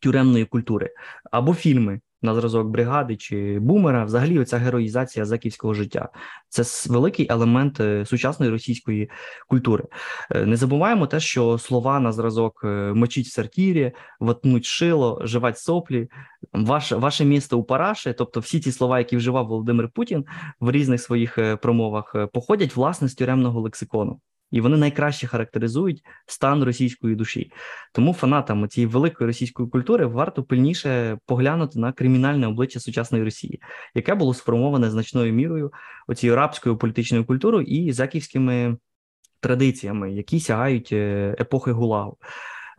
тюремної 0.02 0.46
культури. 0.46 0.89
Або 1.32 1.54
фільми 1.54 2.02
на 2.24 2.36
зразок 2.36 2.68
бригади 2.68 3.16
чи 3.16 3.60
бумера, 3.60 4.06
взагалі, 4.06 4.40
оця 4.40 4.58
героїзація 4.58 5.26
заківського 5.26 5.74
життя. 5.74 6.10
Це 6.50 6.90
великий 6.92 7.28
елемент 7.30 7.80
е, 7.80 8.06
сучасної 8.06 8.52
російської 8.52 9.10
культури. 9.48 9.84
Е, 10.32 10.46
не 10.46 10.56
забуваємо 10.56 11.08
те, 11.08 11.20
що 11.20 11.58
слова 11.58 12.00
на 12.00 12.12
зразок 12.12 12.62
е, 12.64 12.68
мочить 12.94 13.28
в 13.28 13.32
сортірі, 13.32 13.92
ватнуть 14.20 14.66
шило, 14.66 15.22
живать 15.24 15.60
соплі, 15.60 16.08
ваше 16.54 16.96
ваше 16.96 17.26
місто 17.26 17.58
у 17.58 17.64
параші, 17.64 18.14
тобто 18.18 18.40
всі 18.40 18.60
ті 18.60 18.72
слова, 18.72 19.00
які 19.00 19.18
вживав 19.18 19.48
Володимир 19.48 19.90
Путін 19.90 20.26
в 20.60 20.72
різних 20.72 21.02
своїх 21.02 21.38
промовах, 21.62 22.16
походять 22.34 22.76
власне 22.76 23.08
з 23.08 23.16
тюремного 23.16 23.62
лексикону 23.62 24.20
і 24.54 24.62
вони 24.62 24.78
найкраще 24.78 25.28
характеризують 25.28 26.04
стан 26.26 26.63
російської 26.63 27.16
душі. 27.16 27.52
Тому 27.94 28.13
фанатам 28.13 28.70
цієї 28.70 28.88
великої 28.88 29.28
російської 29.28 29.70
культури 29.70 30.06
варто 30.06 30.44
пильніше 30.44 31.18
поглянути 31.26 31.80
на 31.80 31.92
кримінальне 31.92 32.48
обличчя 32.48 32.80
сучасної 32.80 33.24
Росії, 33.24 33.62
яке 33.96 34.16
було 34.16 34.34
сформоване 34.34 34.89
значною 34.89 35.34
мірою 35.34 35.72
оцією 36.08 36.36
рабською 36.36 36.78
політичною 36.78 37.26
культурою 37.26 37.66
і 37.66 37.92
заківськими 37.92 38.78
традиціями, 39.39 40.13
які 40.13 40.39
сягають 40.39 40.89
е, 40.92 41.36
епохи 41.39 41.72
Гулагу. 41.72 42.18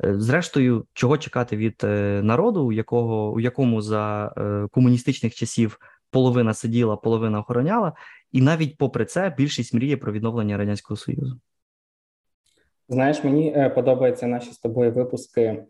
Е, 0.04 0.20
зрештою, 0.20 0.86
чого 0.92 1.18
чекати 1.18 1.56
від 1.56 1.80
е, 1.84 2.20
народу, 2.22 2.64
у 2.64 2.72
якого 2.72 3.32
у 3.32 3.40
якому 3.40 3.82
за 3.82 4.32
комуністичних 4.70 5.34
часів 5.34 5.78
половина 6.10 6.54
сиділа, 6.54 6.96
половина 6.96 7.40
охороняла, 7.40 7.92
і 8.32 8.40
навіть 8.40 8.78
попри 8.78 9.04
це 9.04 9.34
більшість 9.38 9.74
мріє 9.74 9.96
про 9.96 10.12
відновлення 10.12 10.56
радянського 10.56 10.96
союзу. 10.96 11.40
Знаєш, 12.88 13.24
мені 13.24 13.52
е, 13.56 13.70
подобаються 13.70 14.26
наші 14.26 14.52
з 14.52 14.58
тобою 14.58 14.92
випуски, 14.92 15.64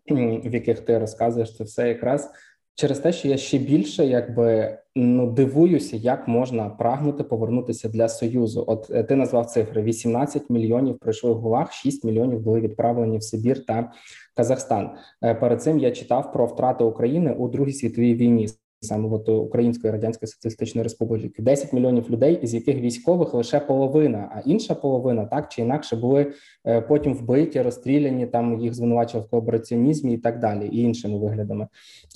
в 0.45 0.55
яких 0.55 0.81
ти 0.81 0.99
розказуєш 0.99 1.57
це 1.57 1.65
все 1.65 1.89
якраз 1.89 2.31
через 2.75 2.99
те, 2.99 3.13
що 3.13 3.29
я 3.29 3.37
ще 3.37 3.59
більше 3.59 4.07
якби 4.07 4.79
ну 4.97 5.33
дивуюся, 5.33 5.97
як 5.97 6.29
можна 6.29 6.69
прагнути 6.69 7.25
повернутися 7.25 7.89
для 7.89 8.09
союзу. 8.09 8.65
От 8.67 8.91
е, 8.91 9.03
ти 9.03 9.17
назвав 9.17 9.47
цифри: 9.47 9.83
18 9.83 10.51
мільйонів 10.51 10.99
пройшли 10.99 11.33
в 11.33 11.37
гулах, 11.37 11.73
6 11.73 12.05
мільйонів 12.05 12.41
були 12.41 12.61
відправлені 12.61 13.19
в 13.19 13.23
Сибір 13.23 13.67
та 13.67 13.93
Казахстан. 14.37 14.91
Е, 15.25 15.35
перед 15.35 15.63
цим 15.63 15.79
я 15.79 15.91
читав 15.91 16.33
про 16.33 16.47
втрати 16.47 16.85
України 16.85 17.33
у 17.33 17.49
Другій 17.49 17.73
світовій 17.73 18.15
війні. 18.15 18.49
Саме 18.85 19.09
от 19.09 19.29
Української 19.29 19.93
радянської 19.93 20.29
соціалістичної 20.29 20.83
республіки, 20.83 21.43
10 21.43 21.73
мільйонів 21.73 22.11
людей, 22.11 22.39
із 22.43 22.55
яких 22.55 22.81
військових 22.81 23.35
лише 23.35 23.61
половина, 23.61 24.33
а 24.35 24.41
інша 24.41 24.75
половина 24.75 25.25
так 25.25 25.49
чи 25.49 25.63
інакше 25.63 25.97
були 25.97 26.33
е, 26.67 26.81
потім 26.81 27.15
вбиті, 27.15 27.63
розстріляні. 27.63 28.27
Там 28.27 28.61
їх 28.61 28.75
звинувачували 28.75 29.27
в 29.27 29.31
колабораціонізмі 29.31 30.15
і 30.15 30.19
так 30.19 30.39
далі, 30.39 30.69
і 30.73 30.79
іншими 30.79 31.19
виглядами. 31.19 31.69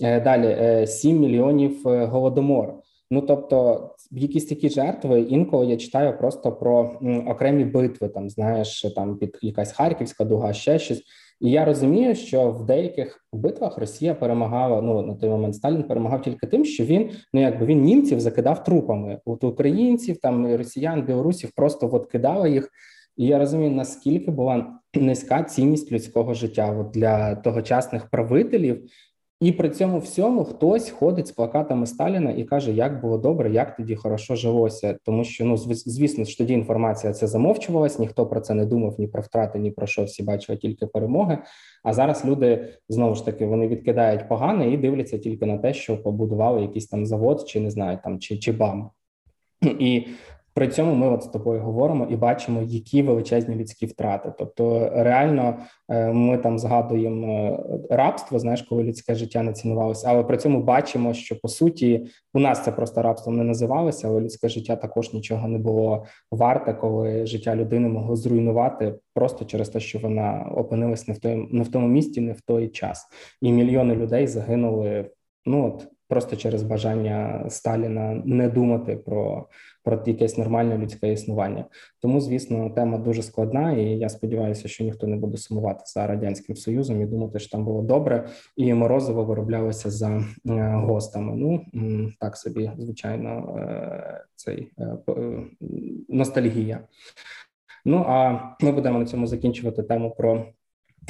Е, 0.03 0.21
далі 0.21 0.87
7 0.87 1.19
мільйонів 1.21 1.81
голодомор. 1.85 2.75
Ну 3.11 3.23
тобто, 3.23 3.91
якісь 4.11 4.47
такі 4.47 4.69
жертви 4.69 5.21
інколи 5.21 5.67
я 5.67 5.77
читаю 5.77 6.19
просто 6.19 6.53
про 6.53 7.01
окремі 7.27 7.65
битви. 7.65 8.09
Там 8.09 8.31
знаєш, 8.31 8.87
там 8.97 9.17
під 9.17 9.39
якась 9.43 9.73
харківська 9.73 10.25
дуга, 10.25 10.53
ще 10.53 10.79
щось. 10.79 11.03
І 11.41 11.51
я 11.51 11.65
розумію, 11.65 12.15
що 12.15 12.51
в 12.51 12.67
деяких 12.67 13.25
битвах 13.33 13.79
Росія 13.79 14.15
перемагала. 14.15 14.83
Ну 14.83 15.03
на 15.03 15.15
той 15.15 15.31
момент 15.31 15.55
Сталін 15.55 15.83
перемагав 15.83 16.23
тільки 16.23 16.47
тим, 16.47 16.65
що 16.65 16.85
він 16.85 17.11
ну 17.33 17.41
якби 17.41 17.67
він 17.67 17.83
німців 17.83 18.21
закидав 18.21 18.65
трупами. 18.65 19.21
От 19.25 19.45
українців, 19.45 20.17
там 20.23 20.57
росіян, 20.57 21.03
білорусів 21.03 21.51
просто 21.57 21.91
от 21.93 22.07
кидали 22.07 22.51
їх. 22.51 22.71
І 23.17 23.27
я 23.27 23.39
розумію, 23.39 23.71
наскільки 23.71 24.31
була 24.31 24.79
низька 24.95 25.43
цінність 25.43 25.93
людського 25.93 26.35
життя 26.35 26.77
от 26.81 26.91
для 26.91 27.35
тогочасних 27.35 28.11
правителів, 28.11 28.83
і 29.41 29.53
при 29.53 29.71
цьому 29.71 29.99
всьому 29.99 30.45
хтось 30.45 30.91
ходить 30.91 31.27
з 31.27 31.33
плакатами 31.33 31.87
Сталіна 31.87 32.31
і 32.31 32.45
каже, 32.45 32.73
як 32.73 33.01
було 33.01 33.19
добре, 33.19 33.51
як 33.51 33.77
тоді 33.77 33.97
хорошо 33.97 34.35
жилося. 34.37 34.99
Тому 35.05 35.25
що 35.25 35.45
ну 35.45 35.57
звісно 35.57 36.25
ж 36.25 36.39
тоді 36.39 36.53
інформація 36.53 37.13
це 37.13 37.27
замовчувалась, 37.27 37.99
ніхто 37.99 38.27
про 38.27 38.41
це 38.41 38.55
не 38.55 38.67
думав, 38.67 38.95
ні 38.99 39.07
про 39.07 39.23
втрати, 39.23 39.59
ні 39.59 39.71
про 39.71 39.87
що 39.87 40.05
всі 40.05 40.23
бачили 40.23 40.59
тільки 40.59 40.87
перемоги. 40.87 41.39
А 41.83 41.93
зараз 41.93 42.25
люди 42.25 42.69
знову 42.89 43.15
ж 43.15 43.25
таки 43.25 43.47
вони 43.47 43.69
відкидають 43.69 44.29
погане 44.29 44.71
і 44.71 44.77
дивляться 44.77 45.19
тільки 45.19 45.47
на 45.47 45.59
те, 45.59 45.75
що 45.75 46.03
побудували 46.03 46.63
якийсь 46.63 46.87
там 46.87 47.07
завод, 47.07 47.49
чи 47.49 47.61
не 47.61 47.71
знаю, 47.71 47.99
там 48.05 48.19
чи 48.19 48.39
чи 48.39 48.53
бам. 48.53 48.91
І 49.63 50.07
при 50.59 50.69
цьому 50.69 50.95
ми 50.95 51.09
от 51.09 51.23
з 51.23 51.27
тобою 51.27 51.61
говоримо 51.61 52.07
і 52.11 52.17
бачимо, 52.17 52.63
які 52.63 53.03
величезні 53.03 53.55
людські 53.55 53.87
втрати. 53.87 54.33
Тобто, 54.39 54.91
реально 54.95 55.59
е, 55.89 56.13
ми 56.13 56.39
там 56.39 56.59
згадуємо 56.59 57.65
рабство, 57.91 58.39
знаєш, 58.39 58.63
коли 58.63 58.83
людське 58.83 59.15
життя 59.15 59.43
не 59.43 59.53
цінувалося, 59.53 60.07
але 60.11 60.25
при 60.25 60.37
цьому 60.37 60.63
бачимо, 60.63 61.15
що 61.15 61.41
по 61.41 61.49
суті 61.49 62.07
у 62.35 62.39
нас 62.39 62.65
це 62.65 62.73
просто 62.73 63.03
рабством 63.03 63.37
не 63.37 63.45
називалося, 63.45 64.09
але 64.09 64.21
людське 64.21 64.49
життя 64.49 64.77
також 64.77 65.13
нічого 65.13 65.49
не 65.49 65.59
було 65.59 66.05
варте, 66.31 66.75
коли 66.75 67.27
життя 67.27 67.57
людини 67.57 67.89
могло 67.89 68.17
зруйнувати 68.17 68.95
просто 69.15 69.45
через 69.45 69.69
те, 69.69 69.81
що 69.81 69.99
вона 69.99 70.51
опинилась 70.57 71.09
не 71.09 71.15
в 71.15 71.19
той, 71.19 71.49
не 71.51 71.63
в 71.63 71.69
тому 71.69 71.89
місці, 71.89 72.21
не 72.21 72.33
в 72.33 72.41
той 72.41 72.69
час, 72.69 73.07
і 73.43 73.53
мільйони 73.53 73.95
людей 73.95 74.27
загинули. 74.27 75.11
Ну 75.47 75.67
от 75.67 75.89
просто 76.09 76.37
через 76.37 76.63
бажання 76.63 77.47
Сталіна 77.49 78.23
не 78.25 78.49
думати 78.49 78.97
про 78.97 79.49
про 79.89 80.03
якесь 80.07 80.39
нормальне 80.39 80.79
людське 80.79 81.13
існування. 81.13 81.65
Тому, 82.01 82.21
звісно, 82.21 82.71
тема 82.71 82.99
дуже 82.99 83.23
складна, 83.23 83.73
і 83.73 83.83
я 83.85 84.09
сподіваюся, 84.09 84.69
що 84.69 84.85
ніхто 84.85 85.07
не 85.07 85.17
буде 85.17 85.37
сумувати 85.37 85.81
за 85.87 86.07
радянським 86.07 86.57
союзом 86.57 87.03
і 87.03 87.07
думати, 87.07 87.39
що 87.39 87.51
там 87.51 87.65
було 87.65 87.83
добре, 87.83 88.29
і 88.57 88.75
морозиво 88.75 89.25
вироблялося 89.25 89.91
за 89.91 90.09
е, 90.09 90.23
гостами. 90.75 91.33
Ну 91.37 91.65
так 92.21 92.37
собі, 92.37 92.71
звичайно, 92.79 93.57
е, 93.59 94.25
цей 94.35 94.73
е, 94.79 94.97
ностальгія. 96.09 96.81
Ну 97.85 98.05
а 98.09 98.41
ми 98.61 98.73
будемо 98.73 98.99
на 98.99 99.07
цьому 99.07 99.27
закінчувати 99.27 99.83
тему 99.83 100.15
про 100.19 100.45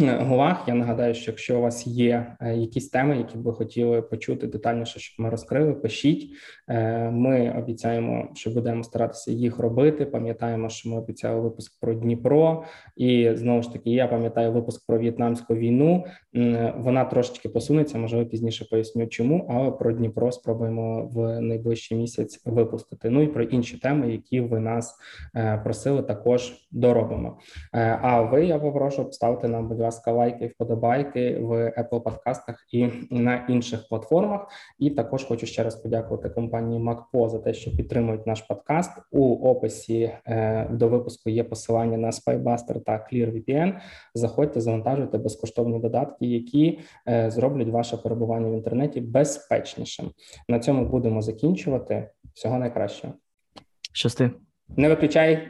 Гулаг. 0.01 0.65
Я 0.67 0.75
нагадаю, 0.75 1.15
що 1.15 1.31
якщо 1.31 1.59
у 1.59 1.63
вас 1.63 1.87
є 1.87 2.37
е, 2.41 2.57
якісь 2.57 2.89
теми, 2.89 3.19
які 3.19 3.39
б 3.39 3.43
ви 3.43 3.53
хотіли 3.53 4.03
почути 4.03 4.47
детальніше, 4.47 5.01
щоб 5.01 5.25
ми 5.25 5.31
розкрили, 5.31 5.75
пишіть. 5.75 6.31
Е, 6.69 7.11
ми 7.11 7.55
обіцяємо, 7.59 8.29
що 8.35 8.51
будемо 8.51 8.83
старатися 8.83 9.33
їх 9.33 9.59
робити. 9.59 10.07
Пам'ятаємо, 10.07 10.69
що 10.69 10.89
ми 10.89 10.97
обіцяли 10.97 11.41
випуск 11.41 11.81
про 11.81 11.95
Дніпро, 11.95 12.65
і 12.97 13.31
знову 13.35 13.63
ж 13.63 13.73
таки, 13.73 13.91
я 13.91 14.09
пам'ятаю 14.09 14.53
випуск 14.53 14.87
про 14.87 14.99
в'єтнамську 14.99 15.55
війну. 15.55 16.05
Вона 16.77 17.05
трошечки 17.05 17.49
посунеться, 17.49 17.99
можливо, 17.99 18.27
пізніше 18.27 18.67
поясню, 18.71 19.07
чому, 19.07 19.47
але 19.51 19.71
про 19.71 19.93
Дніпро 19.93 20.33
спробуємо 20.33 21.11
в 21.13 21.41
найближчий 21.41 21.99
місяць 21.99 22.43
випустити. 22.45 23.11
Ну 23.11 23.23
і 23.23 23.27
про 23.27 23.43
інші 23.43 23.77
теми, 23.77 24.13
які 24.13 24.41
ви 24.41 24.61
нас 24.61 24.95
е, 25.37 25.61
просили, 25.65 26.03
також 26.03 26.53
доробимо. 26.71 27.39
А 27.73 28.23
ви 28.23 28.47
я 28.47 28.59
попрошу 28.59 29.09
ставити 29.13 29.49
нам 29.49 29.69
будь 29.69 29.81
лайки, 30.07 30.46
вподобайки 30.46 31.38
в 31.40 31.51
Apple 31.53 32.01
подкастах 32.01 32.66
і 32.72 32.88
на 33.11 33.46
інших 33.48 33.88
платформах. 33.88 34.46
І 34.79 34.90
також 34.90 35.24
хочу 35.24 35.46
ще 35.46 35.62
раз 35.62 35.77
подякувати 35.77 36.29
компанії 36.29 36.81
MacPo 36.81 37.29
за 37.29 37.38
те, 37.38 37.55
що 37.55 37.77
підтримують 37.77 38.27
наш 38.27 38.40
подкаст. 38.40 38.90
У 39.11 39.48
описі 39.51 40.11
е, 40.27 40.68
до 40.70 40.88
випуску 40.88 41.31
є 41.31 41.44
посилання 41.44 41.96
на 41.96 42.11
Spybuster 42.11 42.81
та 42.81 43.07
ClearVPN. 43.12 43.74
Заходьте, 44.14 44.61
завантажуйте 44.61 45.18
безкоштовні 45.18 45.81
додатки, 45.81 46.27
які 46.27 46.79
е, 47.09 47.31
зроблять 47.31 47.68
ваше 47.68 47.96
перебування 47.96 48.51
в 48.51 48.55
інтернеті 48.55 49.01
безпечнішим. 49.01 50.11
На 50.48 50.59
цьому 50.59 50.85
будемо 50.85 51.22
закінчувати. 51.22 52.11
Всього 52.35 52.59
найкращого. 52.59 53.14
Щасти. 53.92 54.31
Не 54.77 54.88
виключай. 54.88 55.48